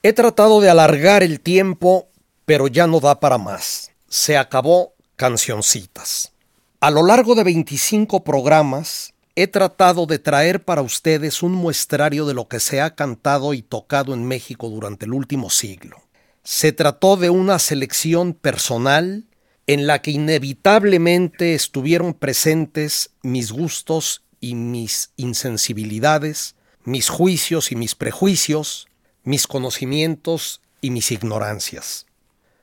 He 0.02 0.14
tratado 0.14 0.62
de 0.62 0.70
alargar 0.70 1.22
el 1.22 1.40
tiempo, 1.40 2.08
pero 2.46 2.68
ya 2.68 2.86
no 2.86 3.00
da 3.00 3.20
para 3.20 3.36
más. 3.36 3.90
Se 4.08 4.38
acabó 4.38 4.94
Cancioncitas. 5.16 6.32
A 6.80 6.90
lo 6.90 7.04
largo 7.04 7.34
de 7.34 7.44
25 7.44 8.24
programas, 8.24 9.12
he 9.36 9.46
tratado 9.46 10.06
de 10.06 10.18
traer 10.18 10.64
para 10.64 10.80
ustedes 10.80 11.42
un 11.42 11.52
muestrario 11.52 12.24
de 12.24 12.32
lo 12.32 12.48
que 12.48 12.60
se 12.60 12.80
ha 12.80 12.94
cantado 12.94 13.52
y 13.52 13.60
tocado 13.60 14.14
en 14.14 14.24
México 14.24 14.70
durante 14.70 15.04
el 15.04 15.12
último 15.12 15.50
siglo. 15.50 15.98
Se 16.44 16.72
trató 16.72 17.18
de 17.18 17.28
una 17.28 17.58
selección 17.58 18.32
personal 18.32 19.26
en 19.66 19.86
la 19.86 20.00
que 20.00 20.12
inevitablemente 20.12 21.52
estuvieron 21.52 22.14
presentes 22.14 23.10
mis 23.22 23.52
gustos 23.52 24.22
y 24.40 24.54
mis 24.54 25.12
insensibilidades, 25.16 26.56
mis 26.84 27.10
juicios 27.10 27.70
y 27.70 27.76
mis 27.76 27.94
prejuicios, 27.94 28.86
mis 29.24 29.46
conocimientos 29.46 30.60
y 30.80 30.90
mis 30.90 31.10
ignorancias. 31.10 32.06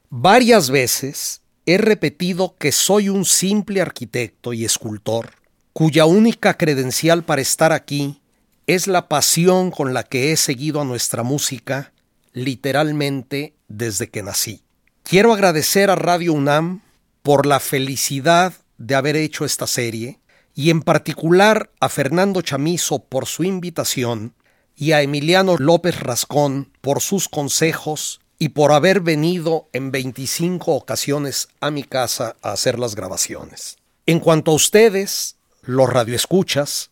Varias 0.10 0.70
veces 0.70 1.42
he 1.66 1.78
repetido 1.78 2.56
que 2.58 2.72
soy 2.72 3.10
un 3.10 3.26
simple 3.26 3.82
arquitecto 3.82 4.54
y 4.54 4.66
escultor, 4.66 5.32
cuya 5.74 6.06
única 6.06 6.56
credencial 6.56 7.24
para 7.24 7.42
estar 7.42 7.74
aquí 7.74 8.22
es 8.68 8.88
la 8.88 9.08
pasión 9.08 9.72
con 9.72 9.94
la 9.94 10.04
que 10.04 10.32
he 10.32 10.38
seguido 10.38 10.82
a 10.82 10.86
nuestra 10.86 11.24
música 11.24 11.94
literalmente 12.34 13.56
desde 13.68 14.10
que 14.10 14.24
nací. 14.24 14.64
Quiero 15.04 15.34
agradecer 15.34 15.90
a 15.90 15.96
Radio 15.96 16.34
UNAM 16.34 16.82
por 17.24 17.46
la 17.46 17.60
felicidad 17.60 18.54
de 18.78 18.96
haber 18.96 19.16
hecho 19.16 19.44
esta 19.44 19.68
serie 19.68 20.20
y 20.54 20.70
en 20.70 20.82
particular 20.82 21.72
a 21.80 21.90
Fernando 21.90 22.42
Chamizo 22.42 23.00
por 23.00 23.26
su 23.26 23.44
invitación 23.44 24.34
y 24.78 24.92
a 24.92 25.02
Emiliano 25.02 25.58
López 25.58 26.00
Rascón 26.00 26.72
por 26.82 27.02
sus 27.02 27.28
consejos 27.28 28.22
y 28.40 28.50
por 28.50 28.72
haber 28.72 29.02
venido 29.02 29.68
en 29.74 29.92
25 29.92 30.72
ocasiones 30.72 31.50
a 31.60 31.72
mi 31.72 31.84
casa 31.84 32.36
a 32.44 32.52
hacer 32.52 32.78
las 32.78 32.96
grabaciones. 32.96 33.78
En 34.06 34.20
cuanto 34.20 34.52
a 34.52 34.54
ustedes, 34.54 35.36
los 35.64 35.90
radioescuchas, 35.90 36.92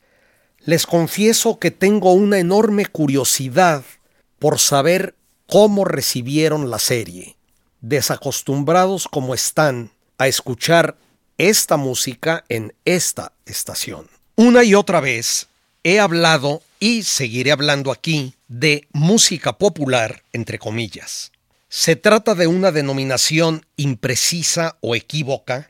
les 0.61 0.87
confieso 0.87 1.59
que 1.59 1.69
tengo 1.69 2.13
una 2.13 2.39
enorme 2.39 2.87
curiosidad 2.87 3.83
por 4.39 4.57
saber 4.57 5.13
cómo 5.47 5.85
recibieron 5.85 6.71
la 6.71 6.79
serie, 6.79 7.37
desacostumbrados 7.81 9.07
como 9.07 9.35
están 9.35 9.91
a 10.17 10.27
escuchar 10.27 10.97
esta 11.37 11.77
música 11.77 12.45
en 12.49 12.73
esta 12.83 13.33
estación. 13.45 14.09
Una 14.35 14.63
y 14.63 14.73
otra 14.73 15.01
vez 15.01 15.47
he 15.83 15.99
hablado 15.99 16.63
y 16.79 17.03
seguiré 17.03 17.51
hablando 17.51 17.91
aquí 17.91 18.33
de 18.47 18.87
música 18.91 19.57
popular, 19.57 20.23
entre 20.33 20.59
comillas. 20.59 21.31
Se 21.69 21.95
trata 21.95 22.35
de 22.35 22.47
una 22.47 22.71
denominación 22.71 23.65
imprecisa 23.75 24.77
o 24.81 24.95
equívoca, 24.95 25.69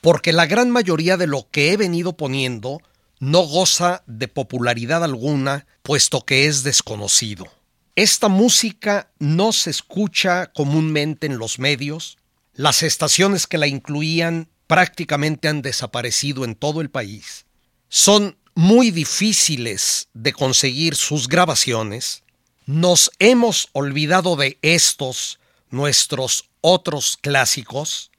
porque 0.00 0.32
la 0.32 0.46
gran 0.46 0.70
mayoría 0.70 1.16
de 1.16 1.26
lo 1.26 1.48
que 1.50 1.72
he 1.72 1.76
venido 1.76 2.16
poniendo 2.16 2.80
no 3.18 3.42
goza 3.42 4.02
de 4.06 4.28
popularidad 4.28 5.02
alguna, 5.02 5.66
puesto 5.82 6.24
que 6.24 6.46
es 6.46 6.62
desconocido. 6.62 7.46
Esta 7.94 8.28
música 8.28 9.10
no 9.18 9.52
se 9.52 9.70
escucha 9.70 10.52
comúnmente 10.52 11.26
en 11.26 11.38
los 11.38 11.58
medios, 11.58 12.18
las 12.52 12.82
estaciones 12.82 13.46
que 13.46 13.58
la 13.58 13.66
incluían 13.66 14.48
prácticamente 14.66 15.48
han 15.48 15.62
desaparecido 15.62 16.44
en 16.44 16.54
todo 16.54 16.80
el 16.80 16.90
país. 16.90 17.46
Son 17.88 18.36
muy 18.56 18.90
difíciles 18.90 20.08
de 20.14 20.32
conseguir 20.32 20.96
sus 20.96 21.28
grabaciones, 21.28 22.22
nos 22.64 23.12
hemos 23.18 23.68
olvidado 23.72 24.34
de 24.34 24.58
estos, 24.62 25.38
nuestros 25.70 26.48
otros 26.62 27.18
clásicos, 27.20 28.10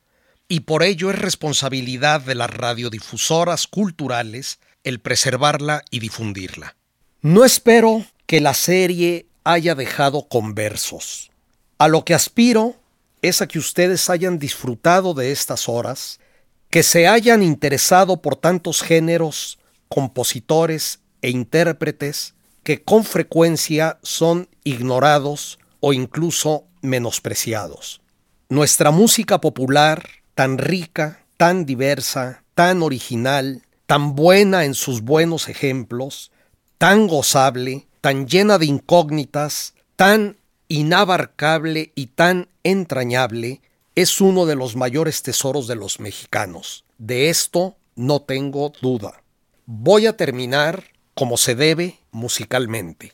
y 0.47 0.61
por 0.61 0.83
ello 0.83 1.09
es 1.09 1.17
responsabilidad 1.17 2.21
de 2.21 2.35
las 2.35 2.51
radiodifusoras 2.51 3.65
culturales 3.65 4.59
el 4.83 4.99
preservarla 4.99 5.83
y 5.89 5.99
difundirla. 5.99 6.77
No 7.21 7.43
espero 7.43 8.05
que 8.27 8.39
la 8.39 8.53
serie 8.53 9.25
haya 9.43 9.73
dejado 9.73 10.27
conversos. 10.29 11.31
A 11.79 11.87
lo 11.87 12.05
que 12.05 12.13
aspiro 12.13 12.75
es 13.23 13.41
a 13.41 13.47
que 13.47 13.57
ustedes 13.57 14.07
hayan 14.11 14.37
disfrutado 14.37 15.15
de 15.15 15.31
estas 15.31 15.67
horas, 15.67 16.19
que 16.69 16.83
se 16.83 17.07
hayan 17.07 17.41
interesado 17.41 18.21
por 18.21 18.35
tantos 18.35 18.83
géneros 18.83 19.57
compositores 19.89 20.99
e 21.21 21.29
intérpretes 21.29 22.35
que 22.63 22.83
con 22.83 23.03
frecuencia 23.03 23.99
son 24.03 24.49
ignorados 24.63 25.59
o 25.79 25.93
incluso 25.93 26.65
menospreciados. 26.81 28.01
Nuestra 28.49 28.91
música 28.91 29.41
popular, 29.41 30.07
tan 30.35 30.57
rica, 30.57 31.25
tan 31.37 31.65
diversa, 31.65 32.43
tan 32.55 32.81
original, 32.81 33.63
tan 33.85 34.15
buena 34.15 34.65
en 34.65 34.73
sus 34.73 35.01
buenos 35.01 35.47
ejemplos, 35.47 36.31
tan 36.77 37.07
gozable, 37.07 37.87
tan 38.01 38.27
llena 38.27 38.57
de 38.57 38.65
incógnitas, 38.65 39.73
tan 39.95 40.37
inabarcable 40.67 41.91
y 41.95 42.07
tan 42.07 42.49
entrañable, 42.63 43.61
es 43.95 44.21
uno 44.21 44.45
de 44.45 44.55
los 44.55 44.75
mayores 44.75 45.23
tesoros 45.23 45.67
de 45.67 45.75
los 45.75 45.99
mexicanos. 45.99 46.83
De 46.97 47.29
esto 47.29 47.77
no 47.95 48.21
tengo 48.21 48.71
duda. 48.81 49.23
Voy 49.69 50.07
a 50.07 50.15
terminar 50.15 50.85
como 51.13 51.35
se 51.35 51.53
debe 51.53 51.99
musicalmente. 52.11 53.11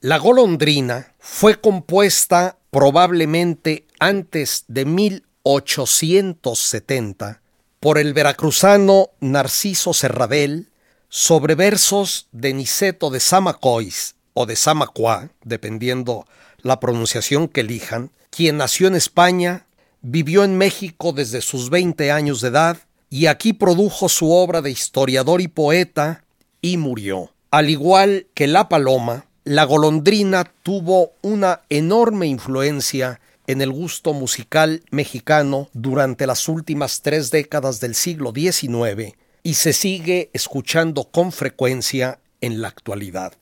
La 0.00 0.18
golondrina 0.18 1.14
fue 1.18 1.58
compuesta 1.58 2.58
probablemente 2.70 3.86
antes 3.98 4.66
de 4.68 4.84
1870 4.84 7.40
por 7.80 7.96
el 7.96 8.12
veracruzano 8.12 9.08
Narciso 9.20 9.94
Serradel 9.94 10.68
sobre 11.08 11.54
versos 11.54 12.28
de 12.30 12.52
Niceto 12.52 13.08
de 13.08 13.20
Samacois 13.20 14.16
o 14.34 14.44
de 14.44 14.54
Samacua, 14.54 15.30
dependiendo 15.44 16.26
la 16.58 16.78
pronunciación 16.78 17.48
que 17.48 17.62
elijan, 17.62 18.10
quien 18.28 18.58
nació 18.58 18.88
en 18.88 18.96
España, 18.96 19.64
vivió 20.02 20.44
en 20.44 20.58
México 20.58 21.14
desde 21.14 21.40
sus 21.40 21.70
20 21.70 22.12
años 22.12 22.42
de 22.42 22.48
edad 22.48 22.85
y 23.10 23.26
aquí 23.26 23.52
produjo 23.52 24.08
su 24.08 24.30
obra 24.30 24.62
de 24.62 24.70
historiador 24.70 25.40
y 25.40 25.48
poeta 25.48 26.24
y 26.60 26.76
murió. 26.76 27.30
Al 27.50 27.70
igual 27.70 28.26
que 28.34 28.46
la 28.46 28.68
paloma, 28.68 29.26
la 29.44 29.64
golondrina 29.64 30.52
tuvo 30.62 31.12
una 31.22 31.62
enorme 31.68 32.26
influencia 32.26 33.20
en 33.46 33.60
el 33.60 33.70
gusto 33.70 34.12
musical 34.12 34.82
mexicano 34.90 35.68
durante 35.72 36.26
las 36.26 36.48
últimas 36.48 37.02
tres 37.02 37.30
décadas 37.30 37.80
del 37.80 37.94
siglo 37.94 38.32
XIX 38.34 39.14
y 39.42 39.54
se 39.54 39.72
sigue 39.72 40.30
escuchando 40.32 41.04
con 41.04 41.30
frecuencia 41.30 42.18
en 42.40 42.60
la 42.60 42.68
actualidad. 42.68 43.34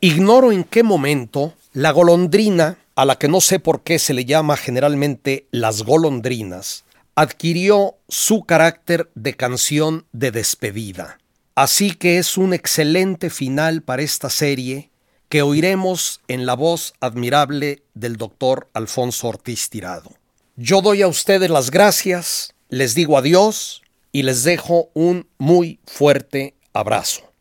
Ignoro 0.00 0.52
en 0.52 0.62
qué 0.62 0.84
momento 0.84 1.54
la 1.72 1.90
golondrina, 1.90 2.78
a 2.94 3.04
la 3.04 3.16
que 3.16 3.26
no 3.28 3.40
sé 3.40 3.58
por 3.58 3.82
qué 3.82 3.98
se 3.98 4.14
le 4.14 4.24
llama 4.24 4.56
generalmente 4.56 5.46
las 5.50 5.82
golondrinas, 5.82 6.84
adquirió 7.18 7.96
su 8.08 8.44
carácter 8.44 9.10
de 9.16 9.34
canción 9.34 10.06
de 10.12 10.30
despedida. 10.30 11.18
Así 11.56 11.90
que 11.90 12.18
es 12.18 12.38
un 12.38 12.54
excelente 12.54 13.28
final 13.28 13.82
para 13.82 14.02
esta 14.02 14.30
serie 14.30 14.90
que 15.28 15.42
oiremos 15.42 16.20
en 16.28 16.46
la 16.46 16.54
voz 16.54 16.94
admirable 17.00 17.82
del 17.94 18.18
doctor 18.18 18.68
Alfonso 18.72 19.26
Ortiz 19.26 19.68
Tirado. 19.68 20.12
Yo 20.54 20.80
doy 20.80 21.02
a 21.02 21.08
ustedes 21.08 21.50
las 21.50 21.72
gracias, 21.72 22.54
les 22.68 22.94
digo 22.94 23.18
adiós 23.18 23.82
y 24.12 24.22
les 24.22 24.44
dejo 24.44 24.90
un 24.94 25.26
muy 25.38 25.80
fuerte 25.86 26.54
abrazo. 26.72 27.32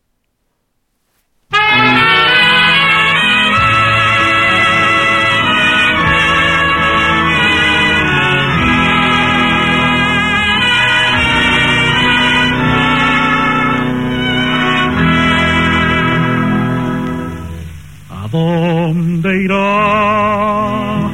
Dónde 18.32 19.44
irá? 19.44 21.10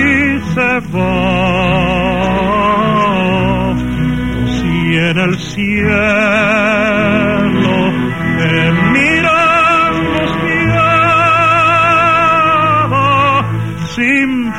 se 0.54 0.72
va. 0.94 1.16
O 4.38 4.40
si 4.58 4.76
en 4.98 5.18
el 5.18 5.34
cielo 5.40 7.41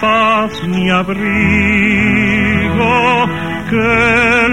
φάσνη 0.02 0.90
αβρίγω 0.90 1.28
και 3.70 3.88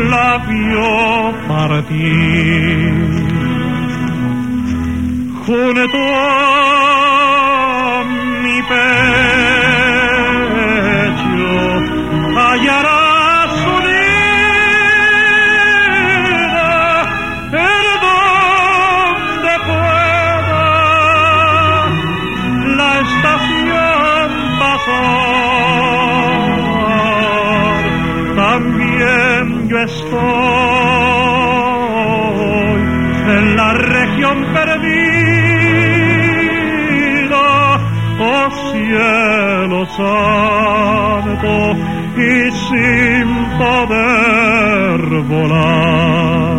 λαβιό 0.10 1.34
παρατή. 1.48 2.14
Χούνε 5.44 5.86
το 5.92 6.04
cielo 38.90 39.86
santo, 39.96 41.76
y 42.18 42.52
sin 42.52 43.28
poder 43.58 45.22
volar. 45.28 46.59